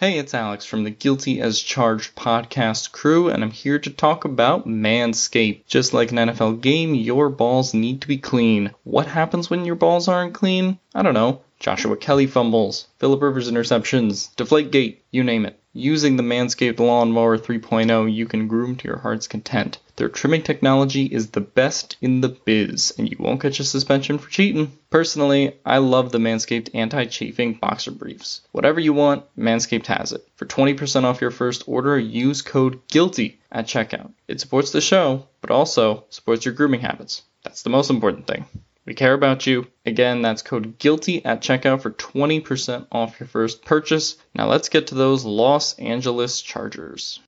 [0.00, 4.24] Hey, it's Alex from the Guilty as Charged podcast crew, and I'm here to talk
[4.24, 5.66] about Manscaped.
[5.66, 8.70] Just like an NFL game, your balls need to be clean.
[8.82, 10.78] What happens when your balls aren't clean?
[10.94, 11.42] I don't know.
[11.58, 15.59] Joshua Kelley fumbles, Philip Rivers interceptions, Deflategate, you name it.
[15.72, 19.78] Using the Manscaped Lawnmower 3.0, you can groom to your heart's content.
[19.94, 24.18] Their trimming technology is the best in the biz, and you won't catch a suspension
[24.18, 24.72] for cheating.
[24.90, 28.40] Personally, I love the Manscaped anti-chafing boxer briefs.
[28.50, 30.26] Whatever you want, Manscaped has it.
[30.34, 34.10] For 20% off your first order, use code GUILTY at checkout.
[34.26, 37.22] It supports the show, but also supports your grooming habits.
[37.44, 38.44] That's the most important thing.
[38.86, 39.66] We care about you.
[39.84, 44.16] Again, that's code GUILTY at checkout for 20% off your first purchase.
[44.34, 47.20] Now let's get to those Los Angeles Chargers.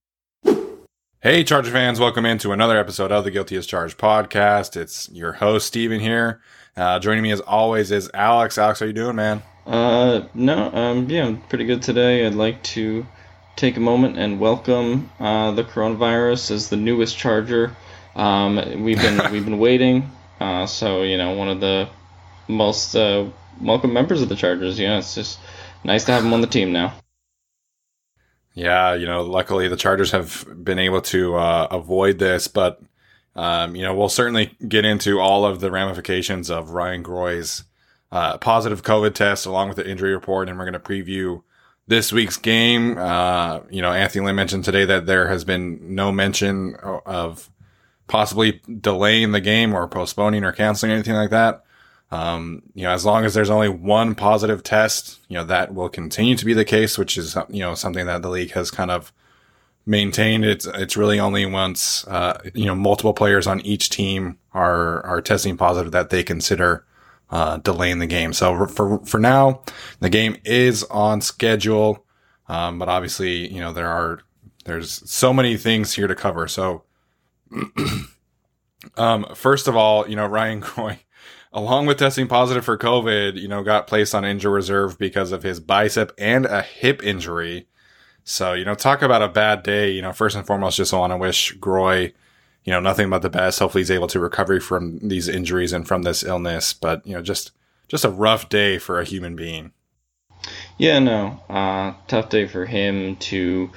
[1.20, 4.76] Hey, Charger fans, welcome into another episode of the Guilty as Charged podcast.
[4.76, 6.40] It's your host, Steven, here.
[6.76, 8.56] Uh, joining me as always is Alex.
[8.56, 9.42] Alex, how you doing, man?
[9.66, 12.26] Uh, no, um, yeah, I'm pretty good today.
[12.26, 13.06] I'd like to
[13.54, 17.76] take a moment and welcome uh, the coronavirus as the newest Charger.
[18.16, 20.10] Um, we've been we've been waiting.
[20.42, 21.88] Uh, so you know, one of the
[22.48, 23.24] most uh,
[23.60, 24.76] welcome members of the Chargers.
[24.76, 25.38] You know, it's just
[25.84, 26.94] nice to have him on the team now.
[28.52, 32.82] Yeah, you know, luckily the Chargers have been able to uh, avoid this, but
[33.36, 37.62] um, you know, we'll certainly get into all of the ramifications of Ryan Groy's
[38.10, 41.44] uh, positive COVID test along with the injury report, and we're going to preview
[41.86, 42.98] this week's game.
[42.98, 46.74] Uh, you know, Anthony Lynn mentioned today that there has been no mention
[47.06, 47.48] of
[48.12, 51.64] possibly delaying the game or postponing or canceling anything like that.
[52.10, 55.88] Um, you know, as long as there's only one positive test, you know, that will
[55.88, 58.90] continue to be the case, which is, you know, something that the league has kind
[58.90, 59.14] of
[59.86, 60.44] maintained.
[60.44, 65.22] It's, it's really only once, uh, you know, multiple players on each team are, are
[65.22, 66.84] testing positive that they consider,
[67.30, 68.34] uh, delaying the game.
[68.34, 69.62] So for, for now,
[70.00, 72.04] the game is on schedule.
[72.46, 74.20] Um, but obviously, you know, there are,
[74.66, 76.46] there's so many things here to cover.
[76.46, 76.84] So,
[78.96, 80.98] um, first of all, you know, Ryan Groy,
[81.52, 85.42] along with testing positive for COVID, you know, got placed on injury reserve because of
[85.42, 87.66] his bicep and a hip injury.
[88.24, 89.90] So, you know, talk about a bad day.
[89.90, 92.12] You know, first and foremost, just want to wish Groy,
[92.64, 93.58] you know, nothing but the best.
[93.58, 96.72] Hopefully he's able to recover from these injuries and from this illness.
[96.72, 97.50] But, you know, just,
[97.88, 99.72] just a rough day for a human being.
[100.78, 103.70] Yeah, no, uh, tough day for him to,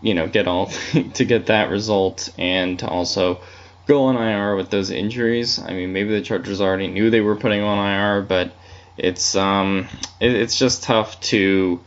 [0.00, 0.66] you know, get all,
[1.14, 3.40] to get that result and to also,
[3.88, 5.58] go on IR with those injuries.
[5.58, 8.52] I mean, maybe the Chargers already knew they were putting on IR, but
[8.96, 9.88] it's um,
[10.20, 11.80] it, it's just tough to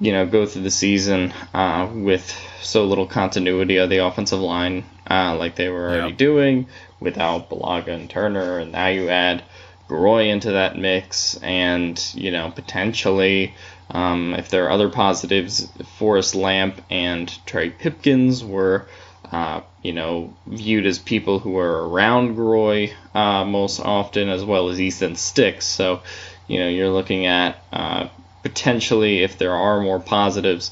[0.00, 2.30] you know go through the season uh, with
[2.62, 6.68] so little continuity of the offensive line, uh, like they were already doing
[7.00, 9.42] without Bulaga and Turner, and now you add
[9.88, 13.54] Groy into that mix, and you know potentially.
[13.90, 18.86] Um, if there are other positives, Forrest Lamp and Trey Pipkins were
[19.34, 24.68] uh, you know, viewed as people who were around Groy uh, most often, as well
[24.68, 25.66] as Easton Sticks.
[25.66, 26.02] So,
[26.46, 28.08] you know, you're looking at uh,
[28.42, 30.70] potentially, if there are more positives,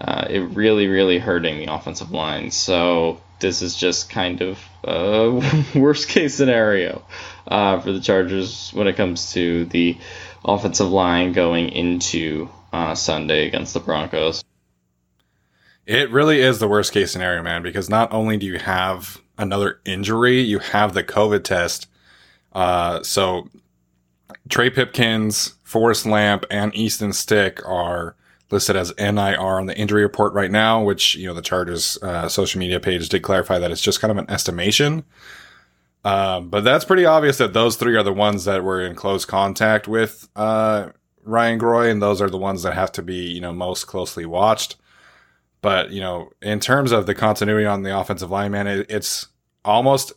[0.00, 2.50] uh, it really, really hurting the offensive line.
[2.52, 7.02] So, this is just kind of a worst case scenario
[7.48, 9.98] uh, for the Chargers when it comes to the
[10.44, 14.44] offensive line going into uh, Sunday against the Broncos.
[15.86, 19.80] It really is the worst case scenario, man, because not only do you have another
[19.84, 21.88] injury, you have the COVID test.
[22.52, 23.48] Uh, so
[24.48, 28.16] Trey Pipkins, Forrest Lamp, and Easton Stick are
[28.50, 32.28] listed as NIR on the injury report right now, which, you know, the Chargers uh,
[32.28, 35.04] social media page did clarify that it's just kind of an estimation.
[36.04, 39.24] Um, but that's pretty obvious that those three are the ones that were in close
[39.24, 40.90] contact with uh,
[41.22, 44.26] Ryan Groy, and those are the ones that have to be, you know, most closely
[44.26, 44.76] watched.
[45.62, 49.28] But, you know, in terms of the continuity on the offensive line, man, it, it's
[49.64, 50.12] almost,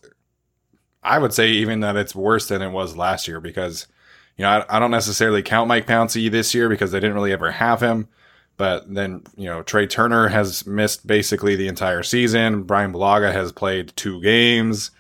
[1.02, 3.88] I would say even that it's worse than it was last year because,
[4.36, 7.32] you know, I, I don't necessarily count Mike Pouncey this year because they didn't really
[7.32, 8.10] ever have him.
[8.58, 12.64] But then, you know, Trai Turner has missed basically the entire season.
[12.64, 14.92] Brian Bulaga has played two games.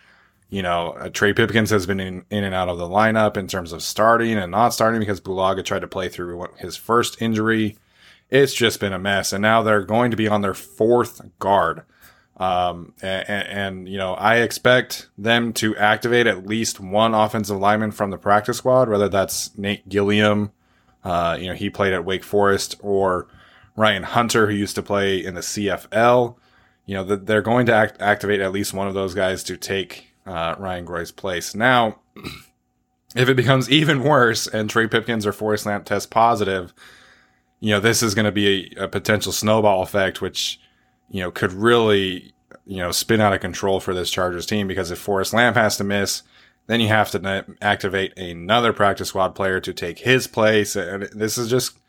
[0.49, 3.47] You know, uh, Trey Pipkins has been in, in and out of the lineup in
[3.47, 7.77] terms of starting and not starting because Bulaga tried to play through his first injury
[8.29, 9.31] it's just been a mess.
[9.33, 11.83] And now they're going to be on their fourth guard.
[12.37, 17.91] Um, and, and, you know, I expect them to activate at least one offensive lineman
[17.91, 20.51] from the practice squad, whether that's Nate Gilliam,
[21.03, 23.27] uh, you know, he played at Wake Forest, or
[23.75, 26.35] Ryan Hunter, who used to play in the CFL.
[26.85, 30.06] You know, they're going to act- activate at least one of those guys to take
[30.27, 31.55] uh, Ryan Groy's place.
[31.55, 31.99] Now,
[33.15, 36.73] if it becomes even worse and Trey Pipkins or Forrest Lamp test positive,
[37.59, 40.59] you know, this is going to be a, a, potential snowball effect, which,
[41.09, 42.33] you know, could really,
[42.65, 45.77] you know, spin out of control for this Chargers team because if Forrest Lamp has
[45.77, 46.21] to miss,
[46.67, 50.75] then you have to activate another practice squad player to take his place.
[50.75, 51.79] And this is just,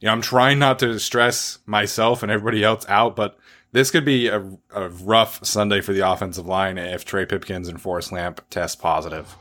[0.00, 3.38] you know, I'm trying not to stress myself and everybody else out, but
[3.74, 4.40] this could be a,
[4.72, 9.34] a rough Sunday for the offensive line if Trey Pipkins and Forrest Lamp test positive.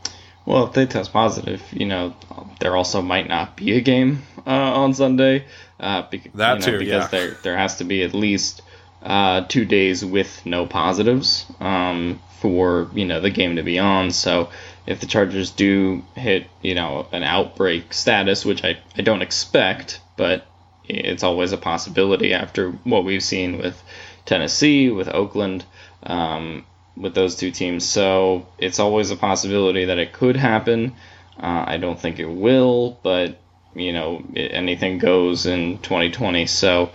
[0.47, 2.15] Well, if they test positive, you know,
[2.59, 5.45] there also might not be a game uh, on Sunday.
[5.79, 7.07] Uh, be- that you know, too, because yeah.
[7.07, 8.63] there there has to be at least
[9.03, 14.09] uh, two days with no positives um, for you know the game to be on.
[14.09, 14.49] So
[14.87, 20.01] if the Chargers do hit you know an outbreak status, which I, I don't expect,
[20.17, 20.47] but
[20.85, 23.81] it's always a possibility after what we've seen with
[24.25, 25.65] Tennessee, with Oakland.
[26.03, 26.65] Um,
[26.95, 27.85] with those two teams.
[27.85, 30.95] So it's always a possibility that it could happen.
[31.41, 33.39] Uh, I don't think it will, but
[33.75, 36.45] you know anything goes in 2020.
[36.45, 36.91] So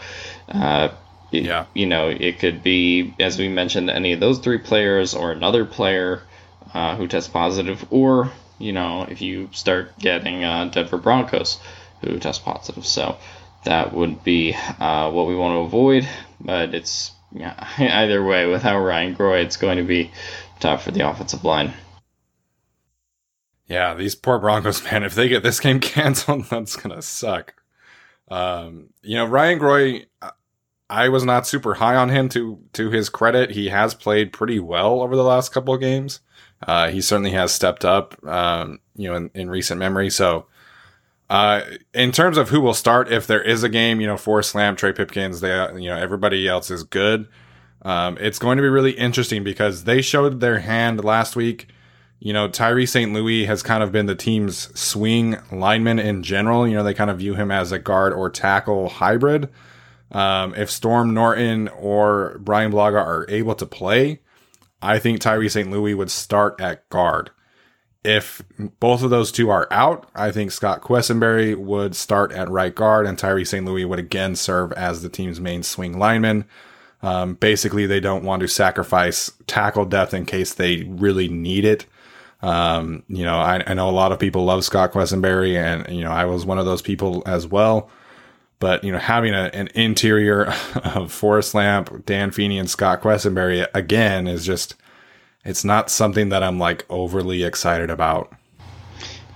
[0.48, 0.90] uh,
[1.32, 5.14] it, yeah, you know it could be as we mentioned any of those three players
[5.14, 6.22] or another player
[6.72, 11.58] uh, who tests positive, or you know if you start getting uh, Denver Broncos
[12.02, 12.86] who test positive.
[12.86, 13.16] So
[13.64, 16.08] that would be uh, what we want to avoid,
[16.40, 20.10] but it's yeah, either way, without Ryan Groy, it's going to be
[20.60, 21.72] tough for the offensive line.
[23.66, 25.04] Yeah, these poor Broncos, man.
[25.04, 27.54] If they get this game canceled, that's gonna suck.
[28.28, 30.06] Um, you know, Ryan Groy,
[30.90, 32.28] I was not super high on him.
[32.30, 36.20] To to his credit, he has played pretty well over the last couple of games.
[36.66, 40.10] Uh, he certainly has stepped up, um, you know, in, in recent memory.
[40.10, 40.46] So,
[41.30, 44.54] uh, in terms of who will start, if there is a game, you know, Forrest
[44.54, 47.28] Lamp, Trey Pipkins, they, you know, everybody else is good.
[47.82, 51.68] Um, it's going to be really interesting because they showed their hand last week.
[52.18, 53.12] You know, Tyree St.
[53.12, 56.66] Louis has kind of been the team's swing lineman in general.
[56.66, 59.48] You know, they kind of view him as a guard or tackle hybrid.
[60.10, 64.20] Um, if Storm Norton or Brian Bulaga are able to play,
[64.80, 65.70] I think Tyree St.
[65.70, 67.30] Louis would start at guard.
[68.04, 68.42] If
[68.78, 73.06] both of those two are out, I think Scott Quessenberry would start at right guard
[73.06, 73.64] and Tyree St.
[73.64, 76.44] Louis would again serve as the team's main swing lineman.
[77.02, 81.86] Um, basically, they don't want to sacrifice tackle depth in case they really need it.
[82.40, 86.04] Um, you know, I, I, know a lot of people love Scott Quessenberry, and you
[86.04, 87.90] know, I was one of those people as well.
[88.60, 90.44] But you know, having a, an interior
[90.84, 94.76] of Forrest Lamp, Dan Feeney, and Scott Quessenberry again is just
[95.44, 98.32] it's not something that I'm like overly excited about.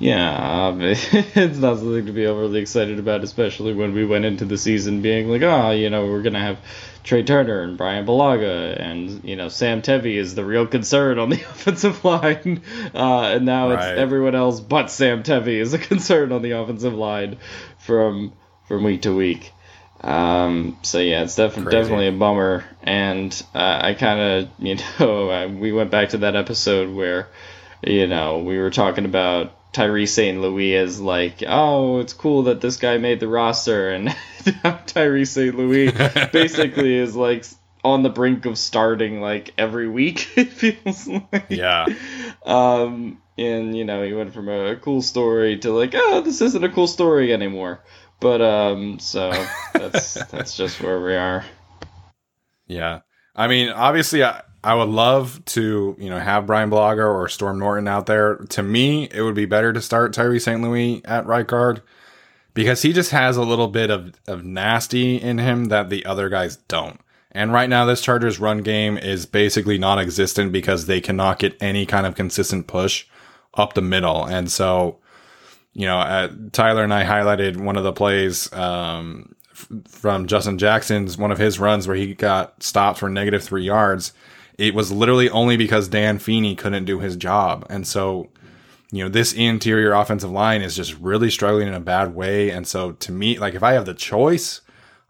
[0.03, 4.59] Yeah, it's not something to be overly excited about, especially when we went into the
[4.59, 6.59] season being like, oh, you know, we're gonna have
[7.05, 11.29] Trai Turner and Brian Bulaga, and you know, Sam Tevi is the real concern on
[11.31, 13.93] the offensive line, uh, and now right.
[13.93, 17.39] it's everyone else but Sam Tevi is a concern on the offensive line
[17.79, 18.33] from
[18.67, 19.53] from week to week.
[20.03, 25.49] Um, so yeah, it's def- definitely a bummer, and uh, I kind of, you know,
[25.49, 27.29] we went back to that episode where,
[27.83, 30.41] you know, we were talking about Tyree St.
[30.41, 34.15] Louis as like, oh, it's cool that this guy made the roster, and
[34.87, 35.57] Tyree St.
[35.57, 35.91] Louis
[36.33, 37.45] basically is like
[37.85, 40.29] on the brink of starting like every week.
[40.37, 41.47] It feels like.
[41.49, 41.87] Yeah.
[42.45, 46.65] Um, and you know, he went from a cool story to like, oh, this isn't
[46.65, 47.81] a cool story anymore.
[48.23, 49.31] But um, so
[49.75, 51.45] that's that's just where we are.
[52.67, 53.01] Yeah,
[53.37, 57.59] I mean, obviously, I I would love to, you know, have Brian Bulaga or Storm
[57.59, 58.37] Norton out there.
[58.37, 60.63] To me, it would be better to start Tyree St.
[60.63, 61.83] Louis at right guard
[62.55, 66.29] because he just has a little bit of, of nasty in him that the other
[66.29, 67.01] guys don't.
[67.33, 71.61] And right now, this Chargers run game is basically non existent because they cannot get
[71.61, 73.07] any kind of consistent push
[73.55, 74.25] up the middle.
[74.25, 74.99] And so,
[75.75, 80.59] you know, uh, Tyler and I highlighted one of the plays um, f- from Justin
[80.59, 84.13] Jackson's, one of his runs where he got stopped for negative three yards
[84.59, 87.67] it was literally only because Dan Feeney couldn't do his job.
[87.71, 88.29] And so,
[88.91, 92.51] you know, this interior offensive line is just really struggling in a bad way.
[92.51, 94.61] And so to me, like if I have the choice,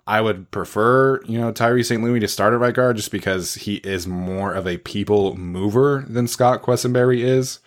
[0.06, 2.02] I would prefer, you know, Tyree St.
[2.02, 6.04] Louis to start at right guard just because he is more of a people mover
[6.08, 7.58] than Scott Quessenberry is.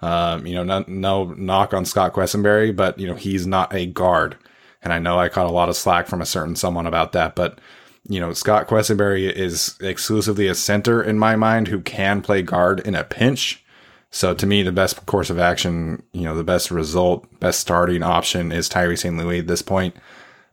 [0.00, 3.86] Um, you know, no, no knock on Scott Quessenberry, but you know, he's not a
[3.86, 4.36] guard.
[4.82, 7.34] And I know I caught a lot of slack from a certain someone about that,
[7.34, 7.60] but
[8.08, 12.80] you know, Scott Quessenberry is exclusively a center in my mind who can play guard
[12.80, 13.64] in a pinch.
[14.10, 18.02] So to me, the best course of action, you know, the best result, best starting
[18.02, 19.16] option is Tyree St.
[19.16, 19.94] Louis at this point.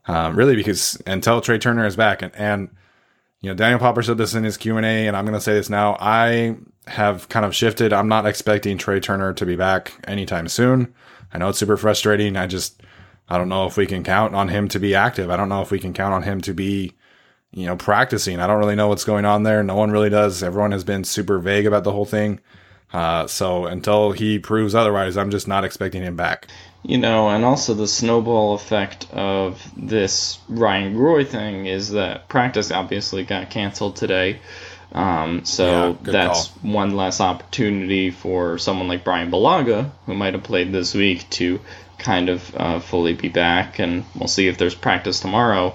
[0.06, 2.68] Um, really, because until Trai Turner is back, and, and
[3.40, 5.40] you know, Daniel Popper said this in his Q and A, and I'm going to
[5.40, 5.96] say this now.
[5.98, 7.92] I have kind of shifted.
[7.92, 10.94] I'm not expecting Trai Turner to be back anytime soon.
[11.32, 12.36] I know it's super frustrating.
[12.36, 12.82] I just,
[13.28, 15.30] I don't know if we can count on him to be active.
[15.30, 16.94] I don't know if we can count on him to be
[17.56, 18.38] you know, practicing.
[18.38, 19.62] I don't really know what's going on there.
[19.62, 20.42] No one really does.
[20.42, 22.40] Everyone has been super vague about the whole thing.
[22.92, 26.48] Uh, so until he proves otherwise, I'm just not expecting him back.
[26.82, 32.70] You know, and also the snowball effect of this Ryan Groy thing is that practice
[32.70, 34.38] obviously got canceled today.
[34.96, 36.72] Um, so yeah, that's call.
[36.72, 41.60] one less opportunity for someone like Brian Bulaga, who might have played this week, to
[41.98, 43.78] kind of uh, fully be back.
[43.78, 45.74] And we'll see if there's practice tomorrow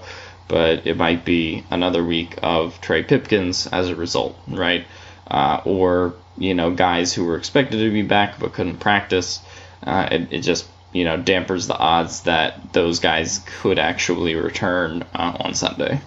[0.51, 4.86] but it might be another week of Trey Pipkins as a result, right?
[5.25, 9.40] Uh, or you know guys who were expected to be back but couldn't practice.
[9.82, 15.06] Uh, it, it, just you know dampers the odds that those guys could actually return
[15.16, 16.01] uh, on Sunday.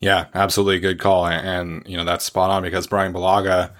[0.00, 3.72] Yeah, absolutely good call, and you know that's spot on because Brian Bulaga.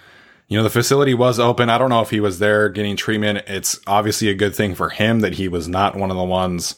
[0.49, 1.71] You know, the facility was open.
[1.71, 3.45] I don't know if he was there getting treatment.
[3.47, 6.75] It's obviously a good thing for him that he was not one of the ones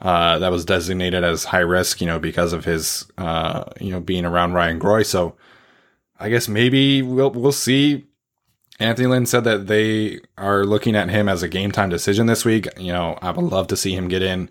[0.00, 4.00] uh, that was designated as high risk, you know, because of his, uh, you know,
[4.00, 5.04] being around Ryan Groy.
[5.04, 5.34] So
[6.20, 8.04] I guess maybe we'll, we'll see.
[8.78, 12.44] Anthony Lynn said that they are looking at him as a game time decision this
[12.44, 12.68] week.
[12.78, 14.50] You know, I would love to see him get in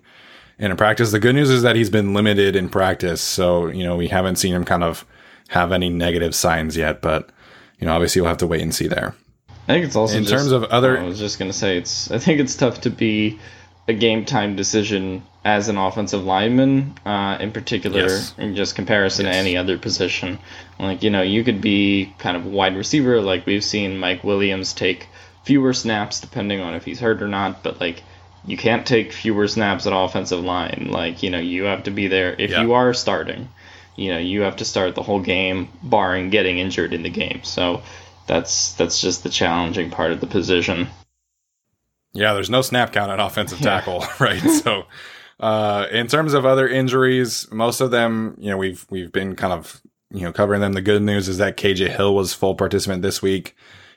[0.58, 1.12] in practice.
[1.12, 3.20] The good news is that he's been limited in practice.
[3.20, 5.04] So, you know, we haven't seen him kind of
[5.48, 7.30] have any negative signs yet, but,
[7.78, 9.14] you know, obviously we'll have to wait and see there.
[9.68, 10.98] I think it's also in just, terms of other.
[10.98, 12.10] I was just gonna say it's.
[12.12, 13.40] I think it's tough to be
[13.88, 18.34] a game time decision as an offensive lineman, uh, in particular, yes.
[18.38, 19.34] in just comparison yes.
[19.34, 20.38] to any other position.
[20.78, 24.22] Like, you know, you could be kind of a wide receiver, like we've seen Mike
[24.22, 25.08] Williams take
[25.44, 28.02] fewer snaps depending on if he's hurt or not, but like,
[28.46, 30.88] you can't take fewer snaps at offensive line.
[30.90, 32.62] Like, you know, you have to be there if yeah.
[32.62, 33.48] you are starting.
[33.96, 37.40] You know, you have to start the whole game, barring getting injured in the game.
[37.42, 37.82] So
[38.26, 40.88] that's that's just the challenging part of the position.
[42.12, 44.14] Yeah, there's no snap count at offensive tackle, yeah.
[44.20, 44.40] right?
[44.40, 44.84] So
[45.40, 49.52] uh, in terms of other injuries, most of them, you know, we've we've been kind
[49.52, 50.74] of you know covering them.
[50.74, 53.56] The good news is that KJ Hill was full participant this week.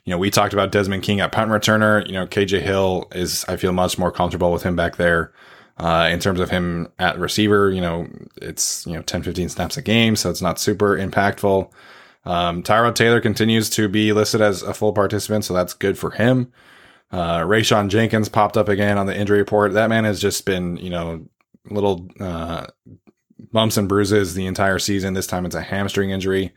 [0.09, 2.03] You know, we talked about Desmond King at punt returner.
[2.07, 5.31] You know, KJ Hill is I feel much more comfortable with him back there.
[5.77, 8.07] Uh, in terms of him at receiver, you know,
[8.41, 11.71] it's, you know, 10, 15 snaps a game, so it's not super impactful.
[12.25, 16.09] Um, Tyrod Taylor continues to be listed as a full participant, so that's good for
[16.09, 16.51] him.
[17.11, 19.73] Uh, Rayshawn Jenkins popped up again on the injury report.
[19.73, 21.27] That man has just been, you know,
[21.69, 22.65] little uh,
[23.53, 25.13] bumps and bruises the entire season.
[25.13, 26.51] This time it's a hamstring injury.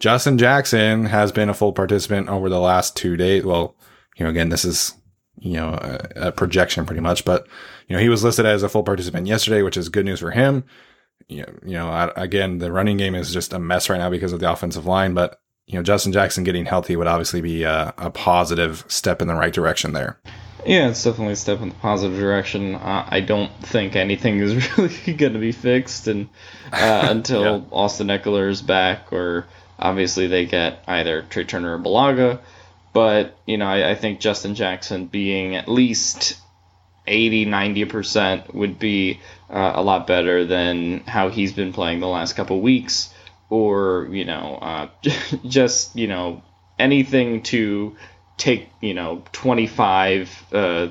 [0.00, 3.44] Justin Jackson has been a full participant over the last two days.
[3.44, 3.76] Well,
[4.16, 4.94] you know, again, this is
[5.38, 7.24] you know a, a, projection pretty much.
[7.24, 7.46] But
[7.86, 10.30] you know he was listed as a full participant yesterday, which is good news for
[10.30, 10.64] him.
[11.28, 14.10] You know, you know I, again the running game is just a mess right now
[14.10, 17.62] because of the offensive line, but you know Justin Jackson getting healthy would obviously be
[17.62, 20.18] a, a positive step in the right direction there.
[20.66, 22.74] Yeah, it's definitely a step in the positive direction.
[22.74, 26.28] Uh, I don't think anything is really going to be fixed and
[26.72, 27.62] uh, until yeah.
[27.70, 29.46] Austin Ekeler is back, or
[29.80, 32.40] obviously they get either Trai Turner or Bulaga,
[32.92, 36.38] But you know, I, I think Justin Jackson being at least
[37.06, 42.34] 80 90% would be uh, a lot better than how he's been playing the last
[42.34, 43.12] couple weeks
[43.48, 44.88] or you know uh,
[45.46, 46.42] just you know
[46.78, 47.96] anything to
[48.36, 50.88] take you know 25 uh,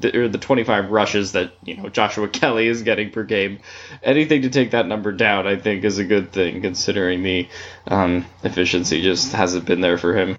[0.00, 3.60] the, or the 25 rushes that you know Joshua Kelley is getting per game.
[4.02, 7.48] Anything to take that number down, I think, is a good thing considering the
[7.86, 10.38] um, efficiency just hasn't been there for him.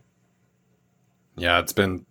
[1.36, 2.06] Yeah, it's been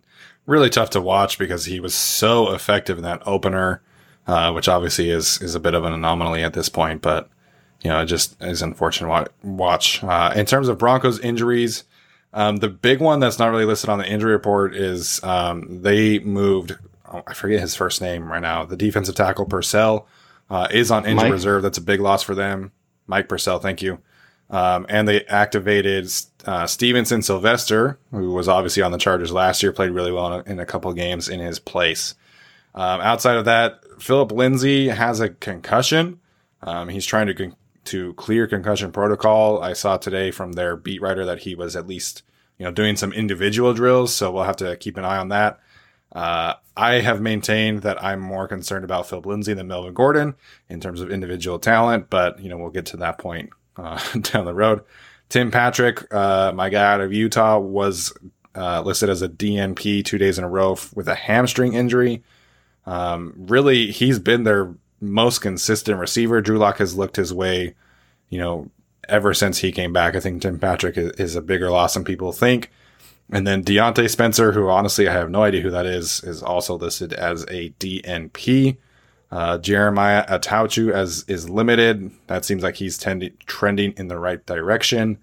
[0.45, 3.81] really tough to watch because he was so effective in that opener,
[4.27, 7.01] uh, which obviously is is a bit of an anomaly at this point.
[7.01, 7.29] But
[7.81, 10.03] you know, it just is unfortunate watch.
[10.03, 11.83] Uh, in terms of Broncos injuries,
[12.33, 16.19] um, the big one that's not really listed on the injury report is um, they
[16.19, 16.75] moved.
[17.11, 18.65] Oh, I forget his first name right now.
[18.65, 20.07] The defensive tackle Purcell
[20.49, 21.31] uh, is on injured Mike.
[21.33, 21.61] reserve.
[21.61, 22.71] That's a big loss for them.
[23.05, 23.99] Mike Purcell, thank you.
[24.49, 26.09] Um, and they activated
[26.45, 30.39] uh, Stevenson Sylvester, who was obviously on the Chargers last year, played really well in
[30.39, 32.15] a, in a couple games in his place.
[32.75, 36.19] Um, outside of that, Phillip Lindsay has a concussion.
[36.61, 39.61] Um, he's trying to con- to clear concussion protocol.
[39.61, 42.23] I saw today from their beat writer that he was at least
[42.57, 45.59] you know doing some individual drills, so we'll have to keep an eye on that.
[46.11, 50.35] Uh, I have maintained that I'm more concerned about Phillip Lindsay than Melvin Gordon
[50.69, 54.45] in terms of individual talent, but you know we'll get to that point uh, down
[54.45, 54.81] the road.
[55.29, 58.13] Tim Patrick, uh, my guy out of Utah, was
[58.55, 62.23] uh, listed as a DNP two days in a row with a hamstring injury.
[62.85, 66.41] Um, really, he's been their most consistent receiver.
[66.41, 67.75] Drew Lock has looked his way,
[68.29, 68.69] you know,
[69.07, 70.15] ever since he came back.
[70.15, 72.69] I think Tim Patrick is, is a bigger loss than people think.
[73.31, 76.77] And then Diontae Spencer, who honestly I have no idea who that is, is also
[76.77, 78.77] listed as a DNP.
[79.31, 82.11] Uh, Jeremiah Attaochu as is limited.
[82.27, 82.97] That seems like he's
[83.45, 85.17] trending in the right direction.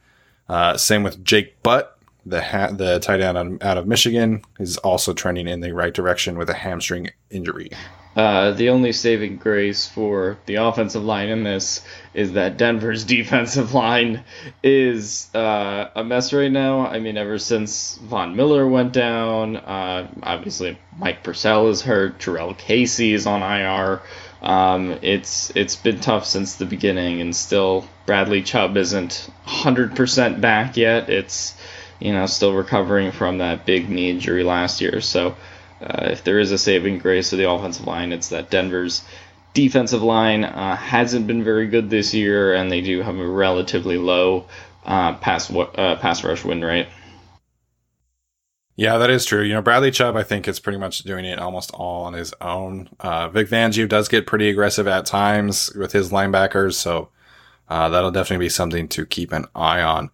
[0.49, 5.13] Uh, same with Jake Butt, the ha- the tight end out of Michigan, is also
[5.13, 7.71] trending in the right direction with a hamstring injury.
[8.19, 13.75] Uh, the only saving grace for the offensive line in this is that Denver's defensive
[13.75, 14.25] line
[14.61, 16.85] is uh, a mess right now.
[16.85, 22.59] I mean, ever since Von Miller went down, uh, obviously Mike Purcell is hurt, Jurrell
[22.59, 24.03] Casey is on IR.
[24.43, 30.77] Um, it's it's been tough since the beginning, and still Bradley Chubb isn't 100% back
[30.77, 31.09] yet.
[31.09, 31.55] It's
[32.01, 35.37] you know still recovering from that big knee injury last year, so.
[35.81, 39.05] Uh, if there is a saving grace of the offensive line, it's that Denver's
[39.55, 43.97] defensive line uh, hasn't been very good this year, and they do have a relatively
[43.97, 44.47] low
[44.85, 46.89] uh, pass uh, pass rush win rate.
[48.77, 49.43] Yeah, that is true.
[49.43, 52.33] You know, Bradley Chubb, I think, is pretty much doing it almost all on his
[52.41, 52.89] own.
[53.01, 57.09] Uh, Vic Fangio does get pretty aggressive at times with his linebackers, so
[57.69, 60.11] uh, that'll definitely be something to keep an eye on.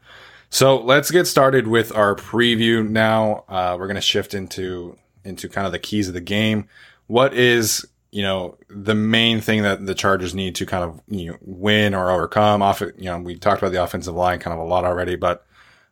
[0.48, 3.44] So let's get started with our preview now.
[3.50, 6.68] We're going to shift into into kind of the keys of the game.
[7.06, 11.32] What is you know the main thing that the Chargers need to kind of you
[11.32, 12.62] know win or overcome?
[12.62, 15.46] Off you know we talked about the offensive line kind of a lot already, but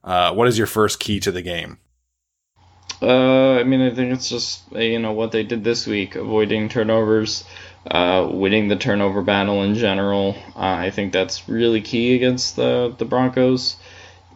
[0.05, 1.79] uh, what is your first key to the game?
[3.01, 6.69] Uh, I mean, I think it's just you know what they did this week, avoiding
[6.69, 7.45] turnovers,
[7.91, 10.37] uh, winning the turnover battle in general.
[10.55, 13.77] Uh, I think that's really key against the the Broncos.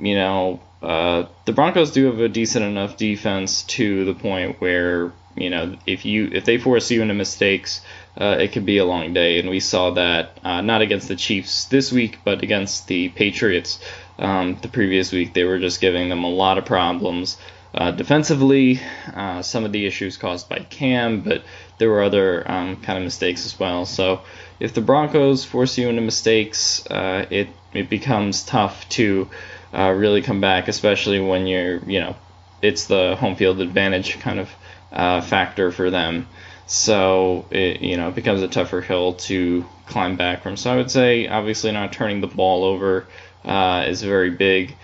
[0.01, 5.13] You know, uh, the Broncos do have a decent enough defense to the point where
[5.35, 7.81] you know if you if they force you into mistakes,
[8.21, 11.17] uh, it could be a long day, and we saw that uh, not against the
[11.17, 13.81] Chiefs this week, but against the Patriots
[14.19, 15.33] um, the previous week.
[15.33, 17.39] They were just giving them a lot of problems.
[17.75, 18.81] Uh, defensively,
[19.15, 21.43] uh, some of the issues caused by Cam, but
[21.77, 23.85] there were other um, kind of mistakes as well.
[23.85, 24.23] So
[24.61, 29.29] if the Broncos force you into mistakes, it it becomes tough to
[29.73, 32.17] uh, really come back, especially when you're, you know,
[32.63, 34.51] it's the home field advantage kind of
[34.93, 36.29] uh, factor for them.
[36.67, 40.57] So it, you know, it becomes a tougher hill to climb back from.
[40.57, 43.07] So I would say, obviously, not turning the ball over
[43.45, 44.75] uh, is very big.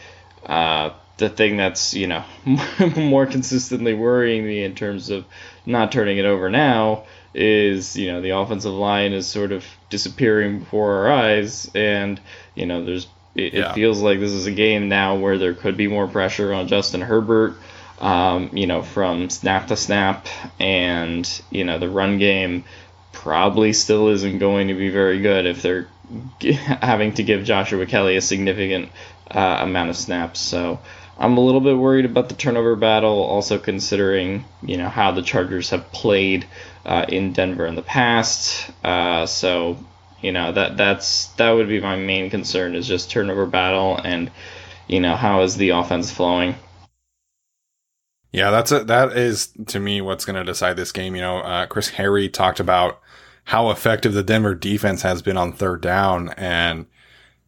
[0.46, 2.24] Uh, the thing that's you know
[2.96, 5.24] more consistently worrying me in terms of
[5.66, 10.58] not turning it over now is you know the offensive line is sort of disappearing
[10.58, 12.20] before our eyes and
[12.54, 13.70] you know there's it, yeah.
[13.70, 16.68] it, feels like this is a game now where there could be more pressure on
[16.68, 17.56] Justin Herbert.
[18.00, 20.26] um, you know, from snap to snap,
[20.58, 22.64] and you know the run game
[23.12, 25.86] probably still isn't going to be very good if they're
[26.40, 28.90] having to give Joshua Kelley a significant
[29.30, 30.40] uh, amount of snaps.
[30.40, 30.80] So
[31.16, 35.22] I'm a little bit worried about the turnover battle, also considering you know how the
[35.22, 36.44] Chargers have played
[36.84, 38.70] uh, in Denver in the past.
[38.82, 39.78] Uh, so
[40.22, 44.30] you know that that's that would be my main concern is just turnover battle and
[44.88, 46.54] you know how is the offense flowing.
[48.32, 51.14] Yeah, that's a, that is to me what's going to decide this game.
[51.14, 53.00] You know, uh, Chris Harry talked about
[53.44, 56.86] how effective the Denver defense has been on third down, and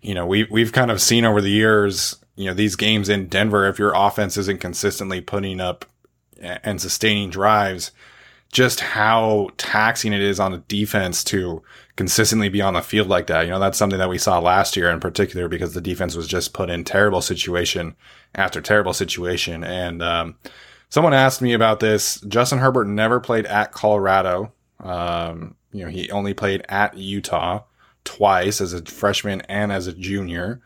[0.03, 3.29] you know we we've kind of seen over the years, you know, these games in
[3.29, 5.87] Denver, if your offense isn't consistently putting up
[6.41, 7.91] and sustaining drives,
[8.55, 11.63] just how taxing it is on a defense to
[11.97, 13.43] consistently be on the field like that.
[13.43, 16.27] You know, that's something that we saw last year in particular because the defense was
[16.27, 17.95] just put in terrible situation
[18.35, 20.37] after terrible situation, and um,
[20.95, 22.21] Someone asked me about this.
[22.21, 24.53] Justin Herbert never played at Colorado.
[24.79, 27.65] Um, you know, he only played at Utah
[28.05, 30.61] twice as a freshman and as a junior.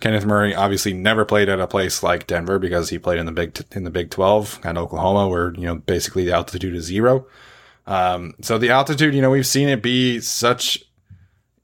[0.00, 3.32] Kenneth Murray obviously never played at a place like Denver because he played in the
[3.32, 7.26] Big in the Big Twelve at Oklahoma, where you know basically the altitude is zero.
[7.86, 10.84] Um, so the altitude, you know, we've seen it be such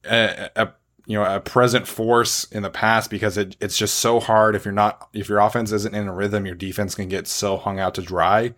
[0.04, 0.72] a, a
[1.06, 4.54] you know a present force in the past because it, it's just so hard.
[4.54, 7.56] If you're not if your offense isn't in a rhythm your defense can get so
[7.56, 8.54] hung out to dry.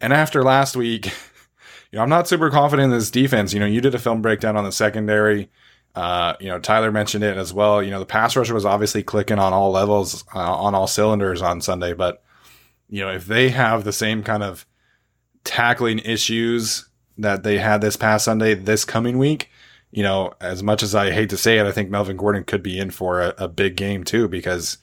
[0.00, 1.06] And after last week
[1.90, 3.52] you know i'm not super confident in this defense.
[3.52, 5.50] You know you did a film breakdown on the secondary
[5.94, 9.02] uh, you know tyler mentioned it as well you know the pass rusher was obviously
[9.02, 12.22] clicking on all levels uh, on all cylinders on sunday but
[12.88, 14.66] you know if they have the same kind of
[15.44, 19.50] tackling issues that they had this past sunday this coming week
[19.90, 22.62] you know, as much as I hate to say it, I think Melvin Gordon could
[22.62, 24.78] be in for a, a big game too, because,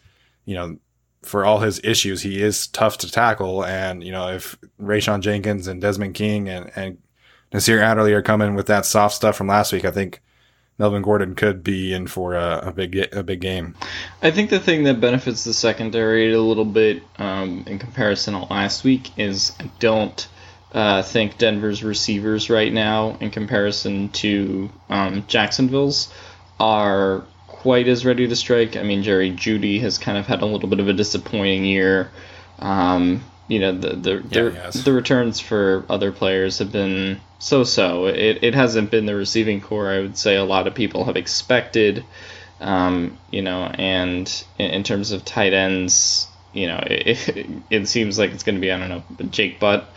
[0.46, 0.78] you know,
[1.24, 3.65] for all his issues, he is tough to tackle.
[3.65, 6.98] And, you know, if Rayshawn Jenkins and Desmond King and, and
[7.54, 10.22] Nasir Adderley are coming with that soft stuff from last week, I think
[10.79, 13.75] Melvin Gordon could be in for a, a big a big game.
[14.21, 18.53] I think the thing that benefits the secondary a little bit um, in comparison to
[18.53, 20.27] last week is I don't
[20.73, 26.13] uh, think Denver's receivers right now, in comparison to um, Jacksonville's,
[26.59, 28.75] are quite as ready to strike.
[28.75, 32.11] I mean, Jerry Jeudy has kind of had a little bit of a disappointing year.
[32.59, 38.07] Um, you know, the the yeah, the, the, returns for other players have been so-so.
[38.07, 41.17] It, it hasn't been the receiving corps I would say a lot of people have
[41.17, 42.03] expected.
[42.60, 48.17] Um, you know, and in, in, terms of tight ends, you know, it, it seems
[48.17, 49.88] like it's going to be I don't know Jake Butt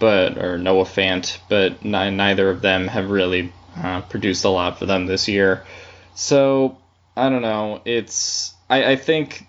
[0.00, 4.80] but or Noah Fant, but n- neither of them have really uh, produced a lot
[4.80, 5.64] for them this year.
[6.16, 6.76] So
[7.16, 7.80] I don't know.
[7.84, 9.46] It's I, I think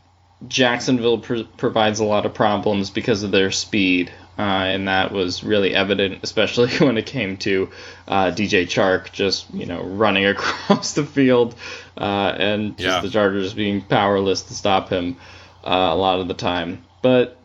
[0.47, 4.11] Jacksonville pr- provides a lot of problems because of their speed.
[4.39, 7.69] Uh, and that was really evident, especially when it came to
[8.07, 11.53] uh, DJ Chark just you know running across the field,
[11.97, 13.01] uh, and just yeah.
[13.01, 15.17] the Chargers being powerless to stop him
[15.63, 16.83] uh, a lot of the time.
[17.03, 17.37] But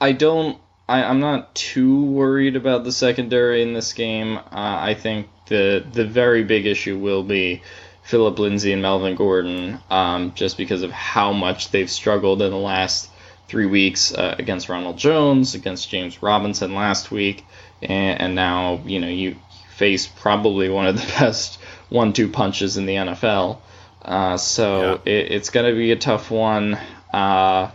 [0.00, 0.58] I don't
[0.90, 4.38] I, am not too worried about the secondary in this game.
[4.38, 7.62] Uh, I think the the very big issue will be
[8.10, 12.56] Phillip Lindsay and Melvin Gordon, um, just because of how much they've struggled in the
[12.56, 13.08] last
[13.46, 17.46] three weeks uh, against Ronald Jones, against James Robinson last week,
[17.80, 19.36] and, and now you know you
[19.76, 23.58] face probably one of the best one-two punches in the NFL.
[24.02, 25.12] Uh, so yeah.
[25.12, 26.80] it, it's going to be a tough one.
[27.14, 27.70] Uh,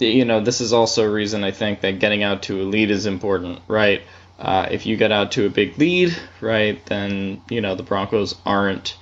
[0.00, 2.90] you know, this is also a reason I think that getting out to a lead
[2.90, 4.02] is important, right?
[4.36, 8.34] Uh, if you get out to a big lead, right, then you know the Broncos
[8.44, 8.96] aren't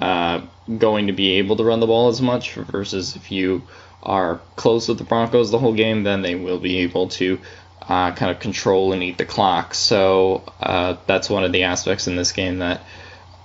[0.00, 0.42] uh,
[0.78, 2.54] going to be able to run the ball as much.
[2.54, 3.62] Versus if you
[4.02, 7.38] are close with the Broncos the whole game, then they will be able to
[7.88, 9.74] uh, kind of control and eat the clock.
[9.74, 12.80] So uh, that's one of the aspects in this game that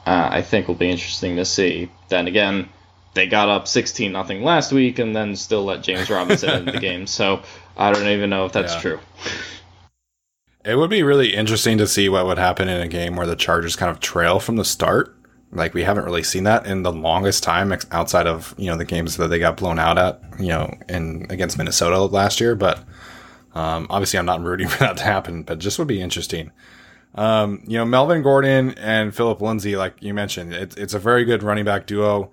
[0.06, 1.92] uh, I think will be interesting to see.
[2.10, 2.70] Then again,
[3.14, 6.80] they got up 16 nothing last week and then still let James Robinson into the
[6.80, 7.08] game.
[7.08, 7.42] So
[7.76, 8.82] I don't even know if that's yeah.
[8.82, 9.00] true.
[10.64, 13.36] It would be really interesting to see what would happen in a game where the
[13.36, 15.17] Chargers kind of trail from the start.
[15.52, 18.86] Like we haven't really seen that in the longest time outside of, you know, the
[18.86, 22.80] games that they got blown out at, you know, in against Minnesota last year, but
[23.56, 26.52] um, obviously I'm not rooting for that to happen, but just would be interesting.
[27.16, 31.26] Um, you know, Melvin Gordon and Phillip Lindsay, like you mentioned, it, it's a very
[31.26, 32.32] good running back duo.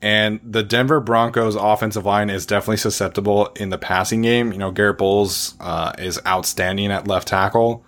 [0.00, 4.52] And the Denver Broncos offensive line is definitely susceptible in the passing game.
[4.52, 7.84] You know, Garett Bolles uh, is outstanding at left tackle.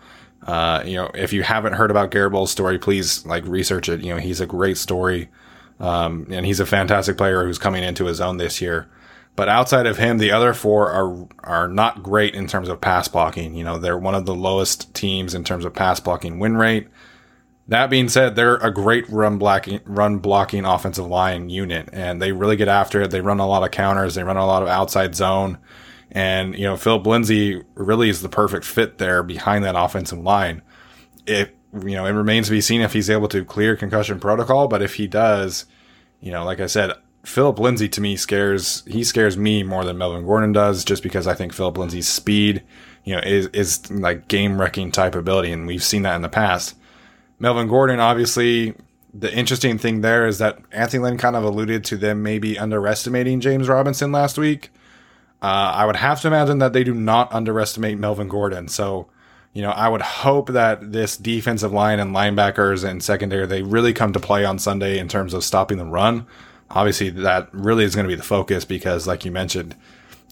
[0.46, 4.00] Uh, you know, if you haven't heard about Garett Bolles' story, please like research it.
[4.00, 5.29] You know, he's a great story.
[5.81, 8.88] Um, and he's a fantastic player who's coming into his own this year.
[9.37, 13.09] But outside of him, the other four are are not great in terms of pass
[13.09, 13.55] blocking.
[13.55, 16.88] You know, they're one of the lowest teams in terms of pass blocking win rate.
[17.68, 22.33] That being said, they're a great run blocking run blocking offensive line unit, and they
[22.33, 23.11] really get after it.
[23.11, 24.14] They run a lot of counters.
[24.14, 25.57] They run a lot of outside zone,
[26.12, 30.62] and you know Phillip Lindsay really is the perfect fit there behind that offensive line.
[31.27, 34.68] It you know it remains to be seen if he's able to clear concussion protocol,
[34.68, 35.66] but if he does,
[36.20, 36.92] you know, like I said,
[37.25, 41.27] Phillip Lindsay to me scares he scares me more than Melvin Gordon does, just because
[41.27, 42.62] I think Phillip Lindsay's speed,
[43.05, 46.29] you know, is is like game wrecking type ability, and we've seen that in the
[46.29, 46.77] past.
[47.38, 48.75] Melvin Gordon, obviously,
[49.14, 53.40] the interesting thing there is that Anthony Lynn kind of alluded to them maybe underestimating
[53.40, 54.70] James Robinson last week.
[55.42, 58.68] Uh, I would have to imagine that they do not underestimate Melvin Gordon.
[58.68, 59.09] So,
[59.55, 63.94] you know, I would hope that this defensive line and linebackers and secondary, they really
[63.94, 66.26] come to play on Sunday in terms of stopping the run.
[66.70, 69.74] Obviously, that really is going to be the focus because, like you mentioned,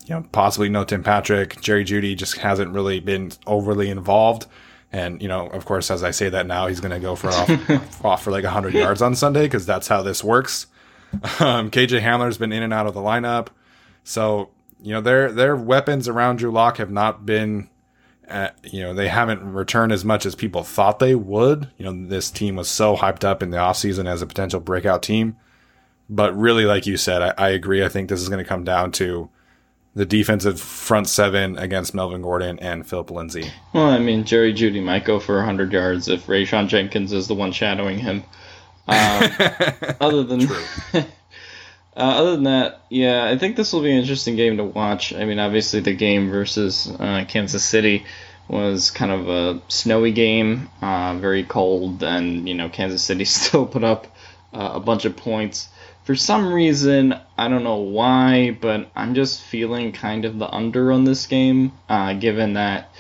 [0.07, 1.61] you know, possibly no Tim Patrick.
[1.61, 4.47] Jerry Jeudy just hasn't really been overly involved.
[4.93, 7.29] And you know, of course, as I say that now, he's going to go for
[7.29, 10.67] off, off for like hundred yards on Sunday because that's how this works.
[11.41, 13.49] Um, KJ Hamler's been in and out of the lineup,
[14.05, 14.51] so
[14.83, 17.69] you know their their weapons around Drew Lock have not been,
[18.29, 21.71] uh, you know, they haven't returned as much as people thought they would.
[21.77, 25.03] You know, this team was so hyped up in the offseason as a potential breakout
[25.03, 25.37] team,
[26.09, 27.85] but really, like you said, I, I agree.
[27.85, 29.31] I think this is going to come down to
[29.95, 33.51] the defensive front seven against Melvin Gordon and Phillip Lindsay.
[33.73, 37.35] Well, I mean, Jerry Jeudy might go for 100 yards if Rayshawn Jenkins is the
[37.35, 38.23] one shadowing him.
[38.87, 39.31] Um,
[40.01, 40.49] other than
[41.99, 45.13] uh, other than that, yeah, I think this will be an interesting game to watch.
[45.13, 48.07] I mean, obviously the game versus uh, Kansas City
[48.47, 53.67] was kind of a snowy game, uh, very cold, and you know Kansas City still
[53.67, 54.07] put up
[54.55, 55.69] uh, a bunch of points
[56.05, 60.91] for some reason, I don't know why, but I'm just feeling kind of the under
[60.91, 62.91] on this game, uh, given that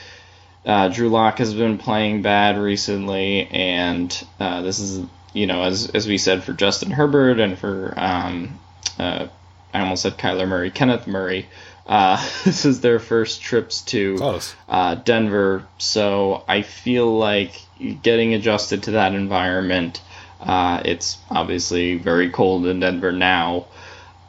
[0.66, 6.06] uh, Drew Lock has been playing bad recently, and this is, you know, as, as
[6.06, 8.58] we said for Justin Herbert and for, um,
[8.98, 9.28] uh,
[9.72, 11.48] I almost said Kyler Murray, Kenneth Murray.
[11.86, 14.16] Uh, this is their first trips to
[14.68, 17.60] uh, Denver, so I feel like
[18.02, 20.00] getting adjusted to that environment
[20.40, 23.66] uh, it's obviously very cold in Denver now.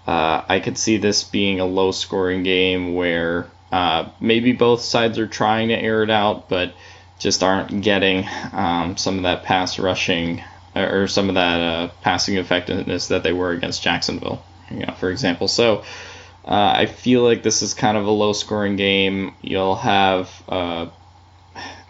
[0.08, 5.20] Uh, I could see this being a low scoring game where uh, maybe both sides
[5.20, 6.74] are trying to air it out, but
[7.20, 10.42] just aren't getting um, some of that pass rushing
[10.76, 15.10] or some of that uh, passing effectiveness that they were against Jacksonville, you know, for
[15.10, 15.48] example.
[15.48, 15.84] So
[16.46, 19.34] uh, I feel like this is kind of a low scoring game.
[19.42, 20.88] You'll have, uh,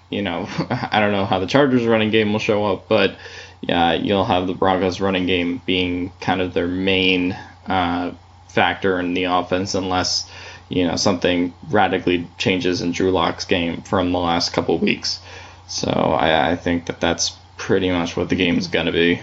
[0.10, 3.15] you know, I don't know how the Chargers running game will show up, but
[3.62, 7.34] yeah, you'll have the Broncos running game being kind of their main
[7.68, 8.13] uh,
[8.48, 10.30] factor in the offense unless
[10.70, 15.20] you know something radically changes in Drew Lock's game from the last couple weeks.
[15.68, 19.22] So I, I think that that's pretty much what the game is going to be.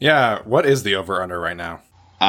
[0.00, 1.80] Yeah, what is the over under right now?
[2.20, 2.24] Uh,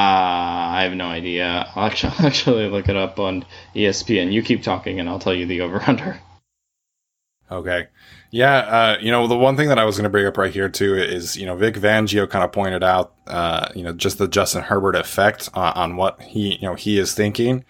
[0.76, 1.72] I have no idea.
[1.76, 4.32] I'll actually, actually look it up on ESPN.
[4.32, 6.20] You keep talking, and I'll tell you the over under.
[7.50, 7.88] Okay.
[8.32, 10.52] Yeah, uh, you know, the one thing that I was going to bring up right
[10.52, 14.18] here too is, you know, Vic Fangio kind of pointed out, uh, you know, just
[14.18, 17.64] the Justin Herbert effect uh, on what he, you know, he is thinking.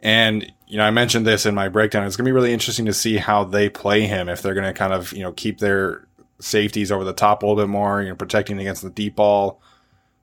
[0.00, 2.04] And, you know, I mentioned this in my breakdown.
[2.04, 4.66] It's going to be really interesting to see how they play him if they're going
[4.66, 6.08] to kind of, you know, keep their
[6.42, 9.60] safeties over the top a little bit more, you know, protecting against the deep ball.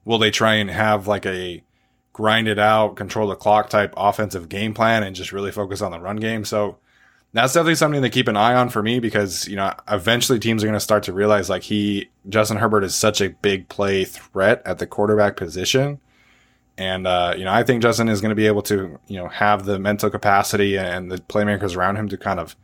[0.05, 1.63] Will they try and have like a
[2.13, 5.91] grind it out, control the clock type offensive game plan and just really focus on
[5.91, 6.45] the run game?
[6.45, 6.77] So,
[7.33, 10.63] that's definitely something to keep an eye on for me because you know eventually teams
[10.63, 14.03] are going to start to realize like he Justin Herbert is such a big play
[14.03, 15.99] threat at the quarterback position,
[16.77, 19.27] and uh, you know I think Justin is going to be able to you know
[19.27, 22.55] have the mental capacity and the playmakers around him to kind of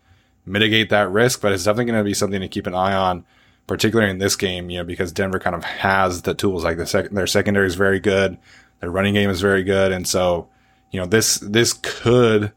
[0.45, 3.25] mitigate that risk, but it's definitely going to be something to keep an eye on,
[3.67, 6.85] particularly in this game, you know because Denver kind of has the tools like the
[6.85, 8.37] sec- their secondary is very good,
[8.79, 10.47] their running game is very good, and so
[10.91, 12.51] you know this this could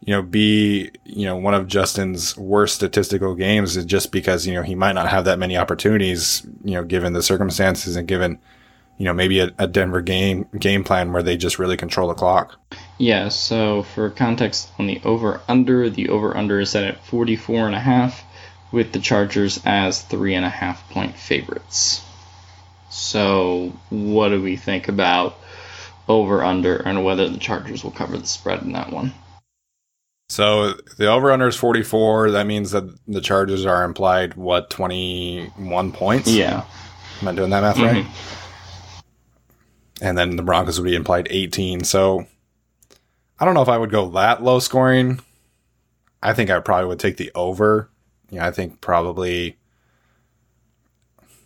[0.00, 4.62] you know, be, you know, one of Justin's worst statistical games just because, you know,
[4.62, 8.38] he might not have that many opportunities, you know, given the circumstances and given,
[8.96, 12.14] you know, maybe a, a Denver game game plan where they just really control the
[12.14, 12.60] clock.
[12.98, 17.66] Yeah, so for context on the over under, the over under is set at 44
[17.66, 18.22] and a half
[18.72, 22.04] with the Chargers as three and a half point favorites.
[22.90, 25.36] So what do we think about
[26.08, 29.12] over under and whether the Chargers will cover the spread in that one?
[30.30, 32.32] So the over under is 44.
[32.32, 36.28] That means that the Chargers are implied, what, 21 points?
[36.28, 36.64] Yeah.
[37.22, 37.84] Am I doing that math mm-hmm.
[37.96, 38.06] right?
[40.00, 41.84] And then the Broncos would be implied 18.
[41.84, 42.26] So
[43.38, 45.20] I don't know if I would go that low scoring.
[46.22, 47.90] I think I probably would take the over.
[48.30, 49.56] Yeah, I think probably.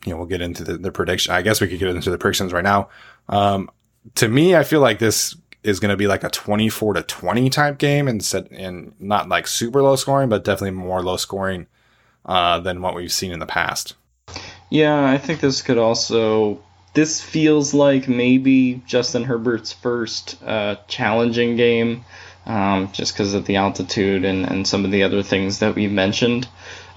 [0.04, 1.32] You know, we'll get into the, the prediction.
[1.32, 2.88] I guess we could get into the predictions right now.
[3.28, 3.70] Um,
[4.16, 7.50] to me, I feel like this is going to be like a 24 to 20
[7.50, 11.66] type game and instead and not like super low scoring, but definitely more low scoring
[12.26, 13.94] uh, than what we've seen in the past.
[14.70, 16.62] Yeah, I think this could also.
[16.94, 22.04] This feels like maybe Justin Herbert's first uh, challenging game,
[22.46, 25.86] um, just because of the altitude and, and some of the other things that we
[25.88, 26.48] mentioned.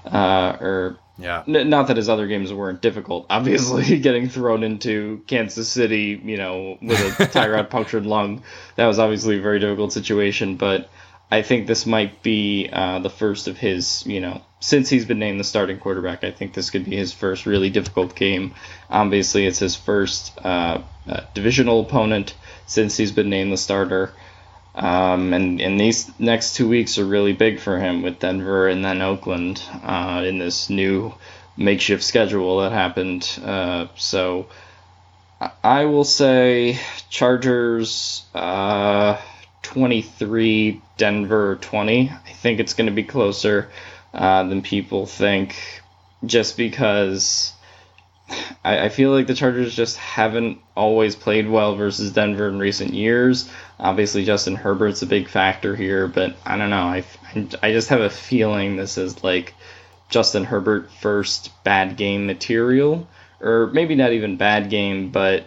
[0.04, 3.26] Uh, or yeah, n- not that his other games weren't difficult.
[3.30, 8.42] Obviously, getting thrown into Kansas City, you know, with a Tyrod punctured lung,
[8.76, 10.56] that was obviously a very difficult situation.
[10.56, 10.88] But
[11.30, 15.18] I think this might be uh, the first of his, you know, since he's been
[15.18, 18.54] named the starting quarterback, I think this could be his first really difficult game.
[18.88, 22.34] Obviously, it's his first uh, uh, divisional opponent
[22.66, 24.12] since he's been named the starter.
[24.76, 28.84] Um, and, and these next two weeks are really big for him with Denver and
[28.84, 31.14] then Oakland uh, in this new
[31.56, 33.38] makeshift schedule that happened.
[33.42, 34.48] Uh, so
[35.64, 39.18] I will say Chargers uh,
[39.62, 42.10] 23, Denver 20.
[42.10, 43.70] I think it's going to be closer
[44.12, 45.56] uh, than people think
[46.24, 47.52] just because
[48.64, 52.92] I, I, feel like the Chargers just haven't always played well versus Denver in recent
[52.92, 53.48] years.
[53.78, 56.76] Obviously, Justin Herbert's a big factor here, but I don't know.
[56.76, 57.04] I,
[57.62, 59.54] I just have a feeling this is like
[60.08, 63.08] Justin Herbert first bad game material,
[63.40, 65.46] or maybe not even bad game, but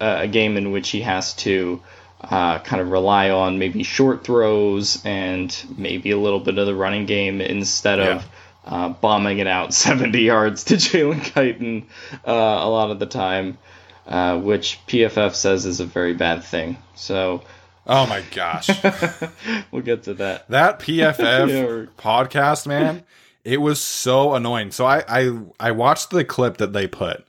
[0.00, 1.80] a game in which he has to
[2.22, 6.74] uh, kind of rely on maybe short throws and maybe a little bit of the
[6.74, 8.16] running game instead yeah.
[8.16, 8.26] of
[8.64, 11.84] uh, bombing it out 70 yards to Jalen Guyton
[12.26, 12.32] uh,
[12.64, 13.58] a lot of the time,
[14.06, 16.76] uh, which PFF says is a very bad thing.
[16.94, 17.42] So.
[17.86, 18.68] Oh my gosh.
[19.72, 20.48] we'll get to that.
[20.48, 23.04] That PFF yeah, podcast, man,
[23.44, 24.70] it was so annoying.
[24.70, 27.26] So I, I I watched the clip that they put,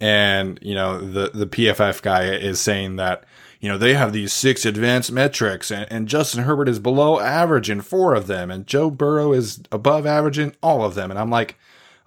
[0.00, 3.24] and you know the the PFF guy is saying that
[3.62, 7.70] you know, they have these six advanced metrics and, and Justin Herbert is below average
[7.70, 11.10] in four of them and Joe Burrow is above average in all of them.
[11.12, 11.56] And I'm like,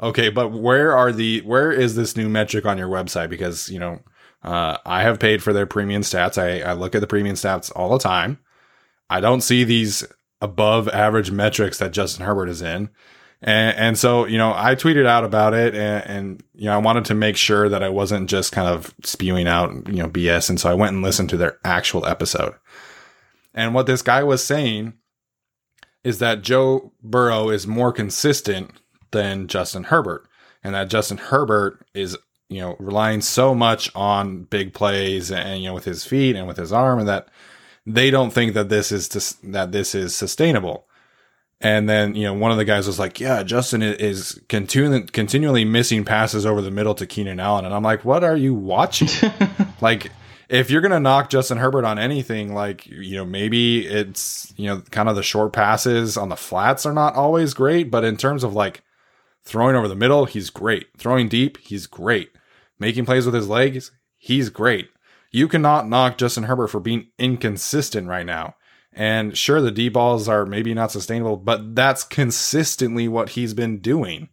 [0.02, 3.30] okay, but where are the, where is this new metric on your website?
[3.30, 4.02] Because, you know,
[4.44, 6.38] uh, I have paid for their premium stats.
[6.38, 8.38] I, I look at the premium stats all the time.
[9.10, 10.06] I don't see these
[10.42, 12.90] above average metrics that Justin Herbert is in.
[13.42, 16.78] And, and so, you know, I tweeted out about it and, and, you know, I
[16.78, 20.50] wanted to make sure that I wasn't just kind of spewing out, you know, BS.
[20.50, 22.56] And so I went and listened to their actual episode.
[23.54, 24.94] And what this guy was saying
[26.04, 28.72] is that Joe Burrow is more consistent
[29.12, 30.28] than Justin Herbert
[30.64, 32.18] and that Justin Herbert is,
[32.50, 36.48] you know, relying so much on big plays and, you know, with his feet and
[36.48, 37.28] with his arm and that
[37.86, 40.88] they don't think that this is, that this is sustainable.
[41.62, 45.64] And then, you know, one of the guys was like, yeah, Justin is continually, continually
[45.64, 47.66] missing passes over the middle to Keenan Allen.
[47.66, 49.08] And I'm like, what are you watching?
[49.82, 50.12] like,
[50.50, 54.68] if you're going to knock Justin Herbert on anything, like, you know, maybe it's, you
[54.68, 57.90] know, kind of the short passes on the flats are not always great.
[57.90, 58.84] But in terms of like
[59.44, 60.88] throwing over the middle, he's great.
[60.98, 62.32] Throwing deep, he's great.
[62.80, 64.90] Making plays with his legs, he's great.
[65.32, 68.56] You cannot knock Justin Herbert for being inconsistent right now.
[68.98, 73.80] And sure, the D balls are maybe not sustainable, but that's consistently what he's been
[73.80, 74.30] doing.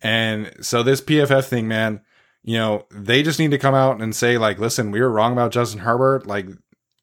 [0.00, 2.00] And so this PFF thing, man,
[2.44, 5.32] you know, they just need to come out and say, like, listen, we were wrong
[5.32, 6.28] about Justin Herbert.
[6.28, 6.46] Like,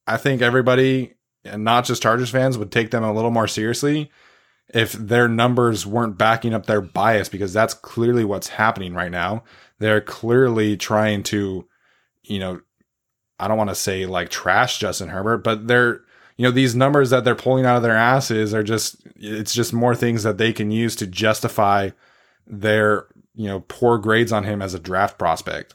[0.08, 4.10] I think everybody, and not just Chargers fans, would take them a little more seriously
[4.73, 9.43] if their numbers weren't backing up their bias, because that's clearly what's happening right now.
[9.79, 11.67] They're clearly trying to,
[12.23, 12.62] you know,
[13.38, 16.01] I don't want to say like trash Justin Herbert, but they're
[16.38, 19.74] you know these numbers that they're pulling out of their asses are just it's just
[19.74, 21.89] more things that they can use to justify
[22.48, 25.74] their you know poor grades on him as a draft prospect.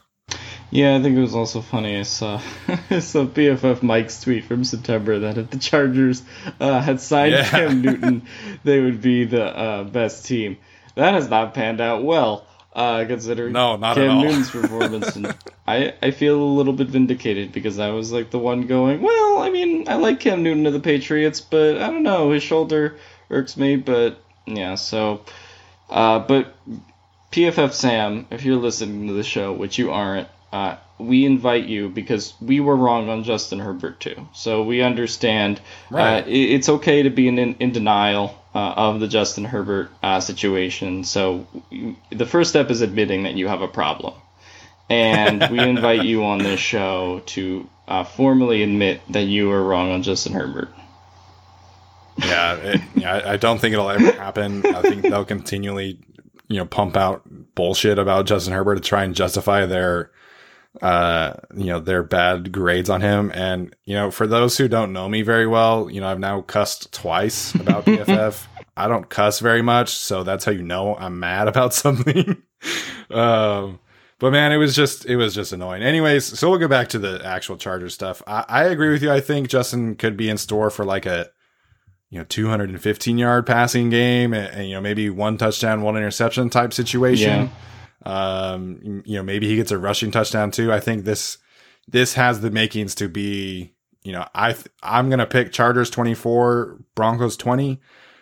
[0.69, 1.97] Yeah, I think it was also funny.
[1.97, 2.41] I saw
[2.89, 6.23] I saw PFF Mike's tweet from September that if the Chargers
[6.59, 7.49] uh, had signed yeah.
[7.49, 8.27] Cam Newton,
[8.63, 10.57] they would be the uh, best team.
[10.95, 14.21] That has not panned out well uh, considering no, not Cam.
[14.21, 15.15] Newton's performance.
[15.15, 15.35] and
[15.67, 19.39] I, I feel a little bit vindicated because I was like the one going, well,
[19.39, 22.97] I mean, I like Cam Newton of the Patriots, but I don't know, his shoulder
[23.29, 23.75] irks me.
[23.75, 25.21] But yeah, so,
[25.89, 26.55] uh, but
[27.31, 31.89] PFF Sam, if you're listening to the show, which you aren't, uh, we invite you
[31.89, 34.27] because we were wrong on Justin Herbert too.
[34.33, 36.23] So we understand right.
[36.23, 40.19] uh, it, it's okay to be in, in denial uh, of the Justin Herbert uh,
[40.19, 41.03] situation.
[41.03, 41.47] So
[42.11, 44.13] the first step is admitting that you have a problem.
[44.89, 49.91] And we invite you on this show to uh, formally admit that you were wrong
[49.91, 50.69] on Justin Herbert.
[52.17, 54.65] Yeah, it, yeah, I- I don't think it'll ever happen.
[54.65, 55.99] I think they'll continually,
[56.47, 57.21] you know, pump out
[57.55, 60.11] bullshit about Justin Herbert to try and justify their,
[60.81, 63.31] uh, you know, their bad grades on him.
[63.33, 66.41] And you know, for those who don't know me very well, you know, I've now
[66.41, 68.47] cussed twice about PFF.
[68.77, 72.41] I don't cuss very much, so that's how you know I'm mad about something.
[73.09, 73.79] um,
[74.19, 75.83] but man, it was just it was just annoying.
[75.83, 78.21] Anyways, so we'll go back to the actual Charger stuff.
[78.25, 79.11] I, I agree with you.
[79.11, 81.29] I think Justin could be in store for like a
[82.11, 86.49] you know 215 yard passing game and, and, you know maybe one touchdown one interception
[86.49, 87.49] type situation
[88.05, 91.37] um you know maybe he gets a rushing touchdown too i think this
[91.87, 93.73] this has the makings to be
[94.03, 97.79] you know i th- i'm gonna pick chargers 24 broncos 20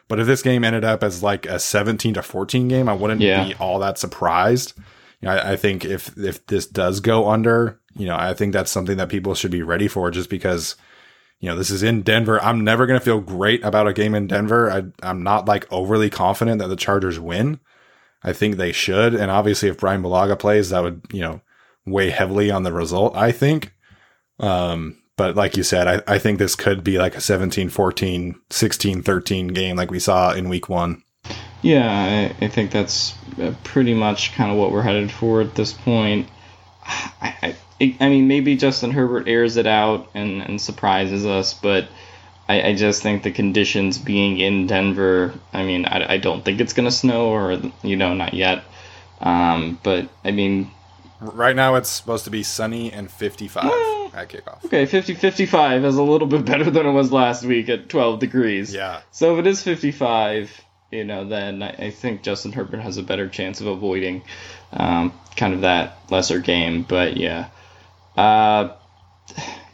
[0.07, 3.21] but if this game ended up as like a 17 to 14 game i wouldn't
[3.21, 3.47] Yeah.
[3.47, 4.73] be all that surprised
[5.21, 8.51] you know, I, I think if if this does go under you know i think
[8.53, 10.75] that's something that people should be ready for just because
[11.41, 12.37] you know, this is in Denver.
[12.43, 14.69] I'm never going to feel great about a game in Denver.
[14.69, 17.61] I, I'm not like overly confident that the Chargers win.
[18.23, 19.13] I think they should.
[19.15, 21.41] And obviously, if Bryan Bulaga plays, that would, you know,
[21.85, 23.73] weigh heavily on the result, I think.
[24.39, 28.35] Um, but like you said, I, I think this could be like a 17 14,
[28.49, 31.03] 16 13 game like we saw in week one.
[31.61, 35.55] Yeah, I, I think that's uh, pretty much kind of what we're headed for at
[35.55, 36.29] this point.
[37.21, 41.87] I, I, I mean, maybe Justin Herbert airs it out and, and surprises us, but
[42.49, 46.59] I, I just think the conditions being in Denver, I mean, I, I don't think
[46.59, 48.63] it's going to snow, or, you know, not yet.
[49.21, 50.71] Um, but, I mean,
[51.21, 54.63] Right now, it's supposed to be sunny and 55 at kickoff.
[54.63, 58.19] okay, 50 55 is a little bit better than it was last week at 12
[58.19, 58.73] degrees.
[58.73, 59.01] Yeah.
[59.11, 60.49] So if it is 55,
[60.91, 64.23] you know, then I, I think Justin Herbert has a better chance of avoiding
[64.71, 66.83] um, kind of that lesser game.
[66.83, 67.49] But yeah,
[68.15, 68.69] uh,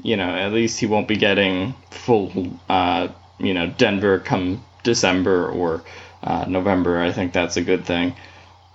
[0.06, 3.08] you know, at least he won't be getting full, uh,
[3.40, 5.84] you know, Denver come December or
[6.22, 7.02] uh, November.
[7.02, 8.16] I think that's a good thing.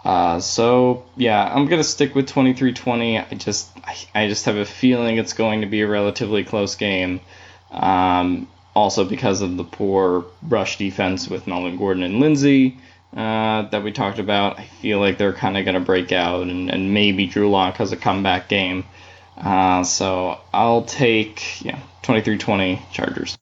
[0.05, 3.31] Uh, so yeah, I'm gonna stick with 23-20.
[3.31, 6.74] I just I, I just have a feeling it's going to be a relatively close
[6.74, 7.20] game.
[7.70, 12.76] Um, also because of the poor rush defense with Melvin Gordon and Lindsay
[13.16, 16.70] uh, that we talked about, I feel like they're kind of gonna break out, and,
[16.70, 18.85] and maybe Drew Lock has a comeback game.
[19.41, 23.38] Uh, so I'll take yeah 23-20 Chargers.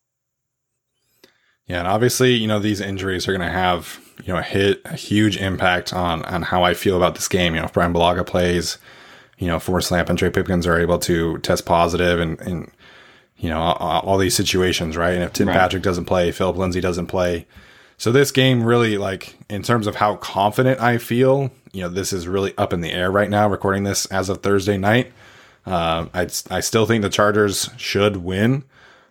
[1.67, 4.81] Yeah, and obviously, you know, these injuries are going to have, you know, a hit,
[4.87, 7.55] a huge impact on on how I feel about this game.
[7.55, 8.79] You know, if Bryan Bulaga plays,
[9.39, 12.71] you know, Forrest Lamp and Trey Pipkins are able to test positive and, and
[13.37, 15.15] you know, all, all these situations, right?
[15.15, 15.57] And if Tim Right.
[15.57, 17.47] Patrick doesn't play, Phillip Lindsay doesn't play.
[17.97, 22.13] So this game really, like, in terms of how confident I feel, you know, this
[22.13, 25.13] is really up in the air right now, recording this as of Thursday night.
[25.69, 28.65] Um, I, I still think the Chargers should win.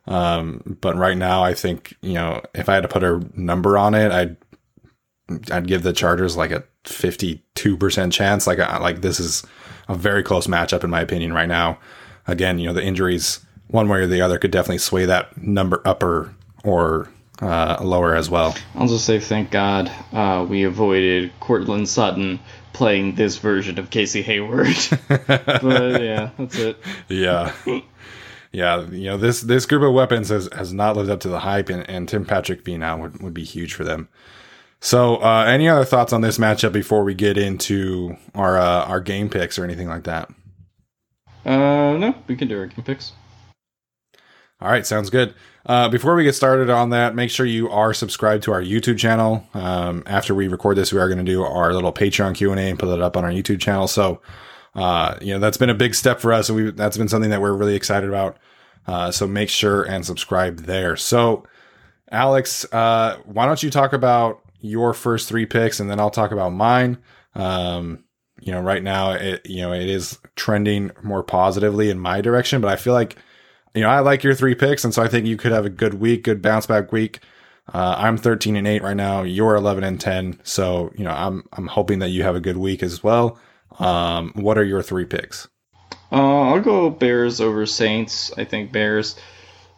[0.08, 3.78] Um, but right now, I think you know if I had to put a number
[3.78, 4.38] on it, I'd
[5.52, 8.48] I'd give the Chargers like a fifty-two percent chance.
[8.48, 9.44] Like like this is
[9.88, 11.78] a very close matchup in my opinion right now.
[12.26, 15.82] Again, you know the injuries one way or the other could definitely sway that number
[15.86, 16.34] upper
[16.64, 17.10] or
[17.42, 18.56] uh, lower as well.
[18.76, 22.40] I'll just say thank God uh, we avoided Courtland Sutton
[22.78, 24.78] playing this version of Casey Hayward.
[25.08, 26.78] but yeah, that's it.
[27.10, 27.54] Yeah.
[28.54, 31.40] Yeah, you know this this group of weapons has, has not lived up to the
[31.40, 34.08] hype, and, and Tim Patrick being out would, would be huge for them.
[34.80, 39.02] So, uh, any other thoughts on this matchup before we get into our uh, our
[39.02, 40.30] game picks or anything like that?
[41.46, 43.12] Uh, no, we can do our game picks.
[44.62, 45.36] All right, sounds good.
[45.68, 48.98] Uh, before we get started on that, make sure you are subscribed to our YouTube
[48.98, 49.46] channel.
[49.54, 52.60] Um, after we record this, we are going to do our little Patreon Q and
[52.60, 53.86] A and put it up on our YouTube channel.
[53.90, 54.22] So,
[54.76, 57.32] uh, you know, that's been a big step for us, and we that's been something
[57.32, 58.38] that we're really excited about.
[58.88, 60.96] Uh, so make sure and subscribe there.
[60.96, 61.44] So,
[62.12, 66.32] Alex, uh, why don't you talk about your first three picks, and then I'll talk
[66.32, 66.98] about mine.
[67.36, 68.06] Um,
[68.40, 72.62] you know, right now, it you know it is trending more positively in my direction,
[72.62, 73.18] but I feel like
[73.78, 75.70] you know, I like your three picks, and so I think you could have a
[75.70, 77.20] good week, good bounce back week.
[77.74, 79.24] Uh, I'm 13 and 8 right now.
[79.24, 80.40] You're 11 and 10.
[80.44, 83.38] So, you know, I'm I'm hoping that you have a good week as well.
[83.78, 85.48] Um, what are your three picks?
[86.12, 88.32] Uh, I'll go Bears over Saints.
[88.38, 89.20] I think Bears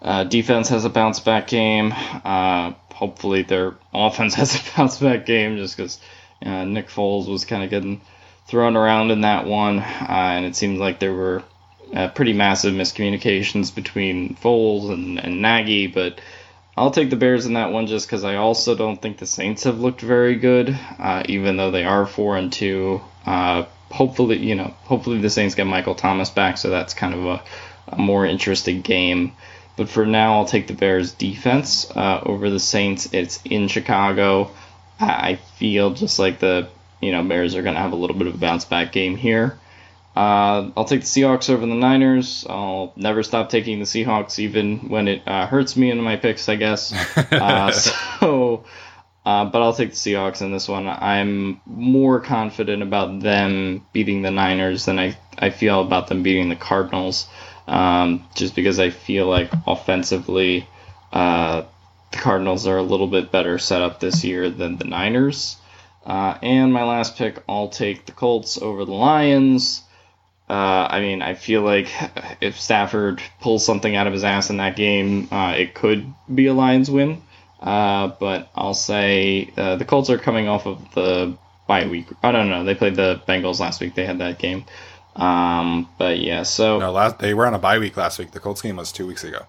[0.01, 1.93] uh, defense has a bounce back game.
[1.93, 5.99] Uh, hopefully their offense has a bounce back game just because
[6.45, 8.01] uh, Nick Foles was kind of getting
[8.47, 11.43] thrown around in that one, uh, and it seemed like there were
[11.93, 16.21] uh, pretty massive miscommunications between Foles and, and Nagy, but
[16.77, 19.63] I'll take the Bears in that one just because I also don't think the Saints
[19.63, 23.01] have looked very good, uh, even though they are four and two.
[23.25, 27.25] Uh, hopefully, you know, hopefully the Saints get Michael Thomas back, so that's kind of
[27.25, 27.43] a,
[27.89, 29.33] a more interesting game
[29.79, 33.13] but for now, I'll take the Bears defense uh, over the Saints.
[33.13, 34.51] It's in Chicago.
[34.99, 36.67] I feel just like the
[36.99, 39.15] you know Bears are going to have a little bit of a bounce back game
[39.15, 39.57] here.
[40.19, 42.45] Uh, I'll take the Seahawks over the Niners.
[42.49, 46.49] I'll never stop taking the Seahawks, even when it uh, hurts me in my picks,
[46.49, 46.91] I guess.
[47.31, 48.65] uh, so,
[49.25, 50.89] uh, but I'll take the Seahawks in this one.
[50.89, 56.49] I'm more confident about them beating the Niners than I, I feel about them beating
[56.49, 57.29] the Cardinals,
[57.69, 60.67] um, just because I feel like offensively,
[61.13, 61.63] uh,
[62.11, 65.55] the Cardinals are a little bit better set up this year than the Niners.
[66.05, 69.83] Uh, and my last pick, I'll take the Colts over the Lions.
[70.49, 71.91] Uh, I mean, I feel like
[72.41, 76.47] if Stafford pulls something out of his ass in that game, uh, it could be
[76.47, 77.21] a Lions win.
[77.59, 81.37] Uh, but I'll say uh, the Colts are coming off of the
[81.67, 82.07] bye week.
[82.23, 82.63] I don't know.
[82.63, 83.95] They played the Bengals last week.
[83.95, 84.65] They had that game.
[85.15, 88.31] Um, but yeah, so no, last they were on a bye week last week.
[88.31, 89.45] The Colts game was two weeks ago.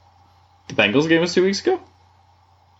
[0.68, 1.80] The Bengals game was two weeks ago.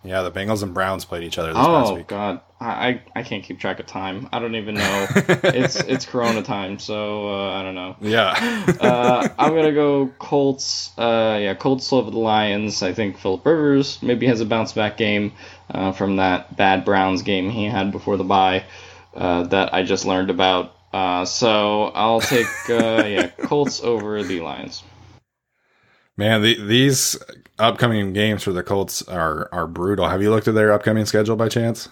[0.03, 2.07] Yeah, the Bengals and Browns played each other this oh, past week.
[2.07, 4.31] God, I, I can't keep track of time.
[4.33, 5.07] I don't even know.
[5.15, 7.97] it's it's Corona time, so uh, I don't know.
[8.01, 8.31] Yeah.
[8.81, 10.97] uh, I'm gonna go Colts.
[10.99, 12.83] Uh, yeah, Colts over the Lions.
[12.83, 15.33] I think Philip Rivers maybe has a bounce back game
[15.71, 18.65] uh, from that bad Browns game he had before the bye
[19.15, 20.75] uh, that I just learned about.
[20.93, 24.83] Uh, so I'll take uh, yeah Colts over the Lions.
[26.21, 27.19] Man, the, these
[27.59, 30.07] upcoming games for the Colts are are brutal.
[30.07, 31.89] Have you looked at their upcoming schedule by chance?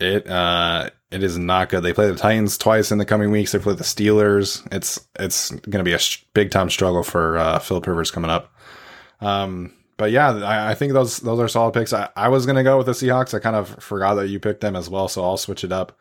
[0.00, 1.84] It uh it is not good.
[1.84, 3.52] They play the Titans twice in the coming weeks.
[3.52, 4.66] They play the Steelers.
[4.72, 8.28] It's it's going to be a sh- big time struggle for uh, Philip Rivers coming
[8.28, 8.52] up.
[9.20, 11.92] Um, but yeah, I, I, think those those are solid picks.
[11.92, 13.34] I, I was going to go with the Seahawks.
[13.34, 15.96] I kind of forgot that you picked them as well, so I'll switch it up.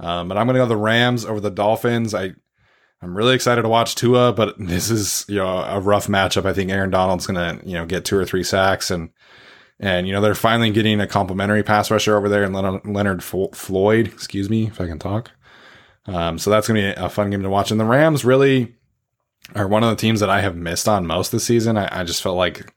[0.00, 2.16] Um, but I'm going to go the Rams over the Dolphins.
[2.16, 2.34] I
[3.02, 6.46] I'm really excited to watch Tua, but this is you know a rough matchup.
[6.46, 9.10] I think Aaron Donald's gonna you know get two or three sacks, and
[9.80, 14.06] and you know they're finally getting a complimentary pass rusher over there, and Leonard Floyd,
[14.06, 15.32] excuse me if I can talk.
[16.06, 17.72] Um, so that's gonna be a fun game to watch.
[17.72, 18.76] And the Rams really
[19.56, 21.76] are one of the teams that I have missed on most this season.
[21.76, 22.72] I, I just felt like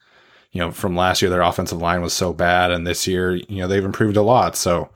[0.52, 3.58] you know from last year their offensive line was so bad, and this year you
[3.58, 4.56] know they've improved a lot.
[4.56, 4.90] So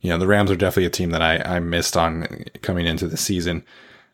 [0.00, 3.06] you know the Rams are definitely a team that I, I missed on coming into
[3.06, 3.64] the season.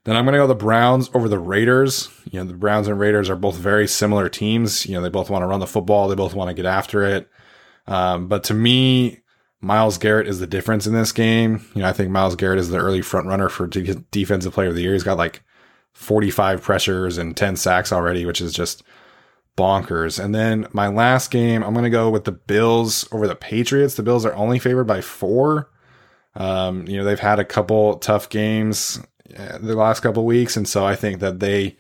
[0.05, 2.09] Then I'm going to go the Browns over the Raiders.
[2.31, 4.85] You know, the Browns and Raiders are both very similar teams.
[4.87, 6.09] You know, they both want to run the football.
[6.09, 7.31] They both want to get after it.
[7.87, 9.21] Um, but to me,
[9.61, 11.65] Myles Garrett is the difference in this game.
[11.75, 14.75] You know, I think Myles Garrett is the early front runner for defensive player of
[14.75, 14.93] the year.
[14.93, 15.45] He's got like
[15.93, 18.83] 45 pressures and 10 sacks already, which is just
[19.57, 20.23] bonkers.
[20.23, 23.95] And then my last game, I'm going to go with the Bills over the Patriots.
[23.95, 25.71] The Bills are only favored by four.
[26.35, 29.01] Um, you know, they've had a couple tough games
[29.33, 31.77] the last couple weeks, and so I think that they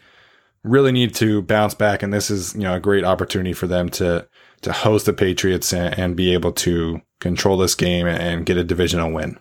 [0.64, 2.02] really need to bounce back.
[2.02, 4.26] And this is you know a great opportunity for them to
[4.62, 8.64] to host the Patriots and, and be able to control this game and get a
[8.64, 9.38] divisional win.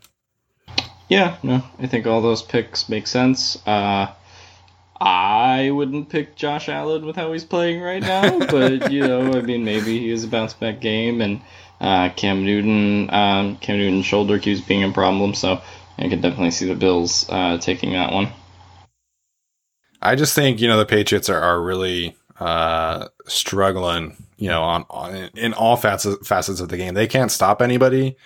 [1.10, 3.58] Yeah, no, I think all those picks make sense.
[3.68, 4.14] Uh,
[5.00, 9.42] I wouldn't pick Josh Allen with how he's playing right now, but you know, I
[9.42, 11.42] mean, maybe he is a bounce back game, and
[11.82, 15.62] uh, Cam Newton, um, Cam Newton's shoulder keeps being a problem, so
[16.02, 18.30] I can definitely see the Bills uh, taking that one.
[20.02, 24.18] I just think you know the Patriots are, are really uh, struggling.
[24.38, 28.18] You know, on, on in all facets facets of the game, they can't stop anybody.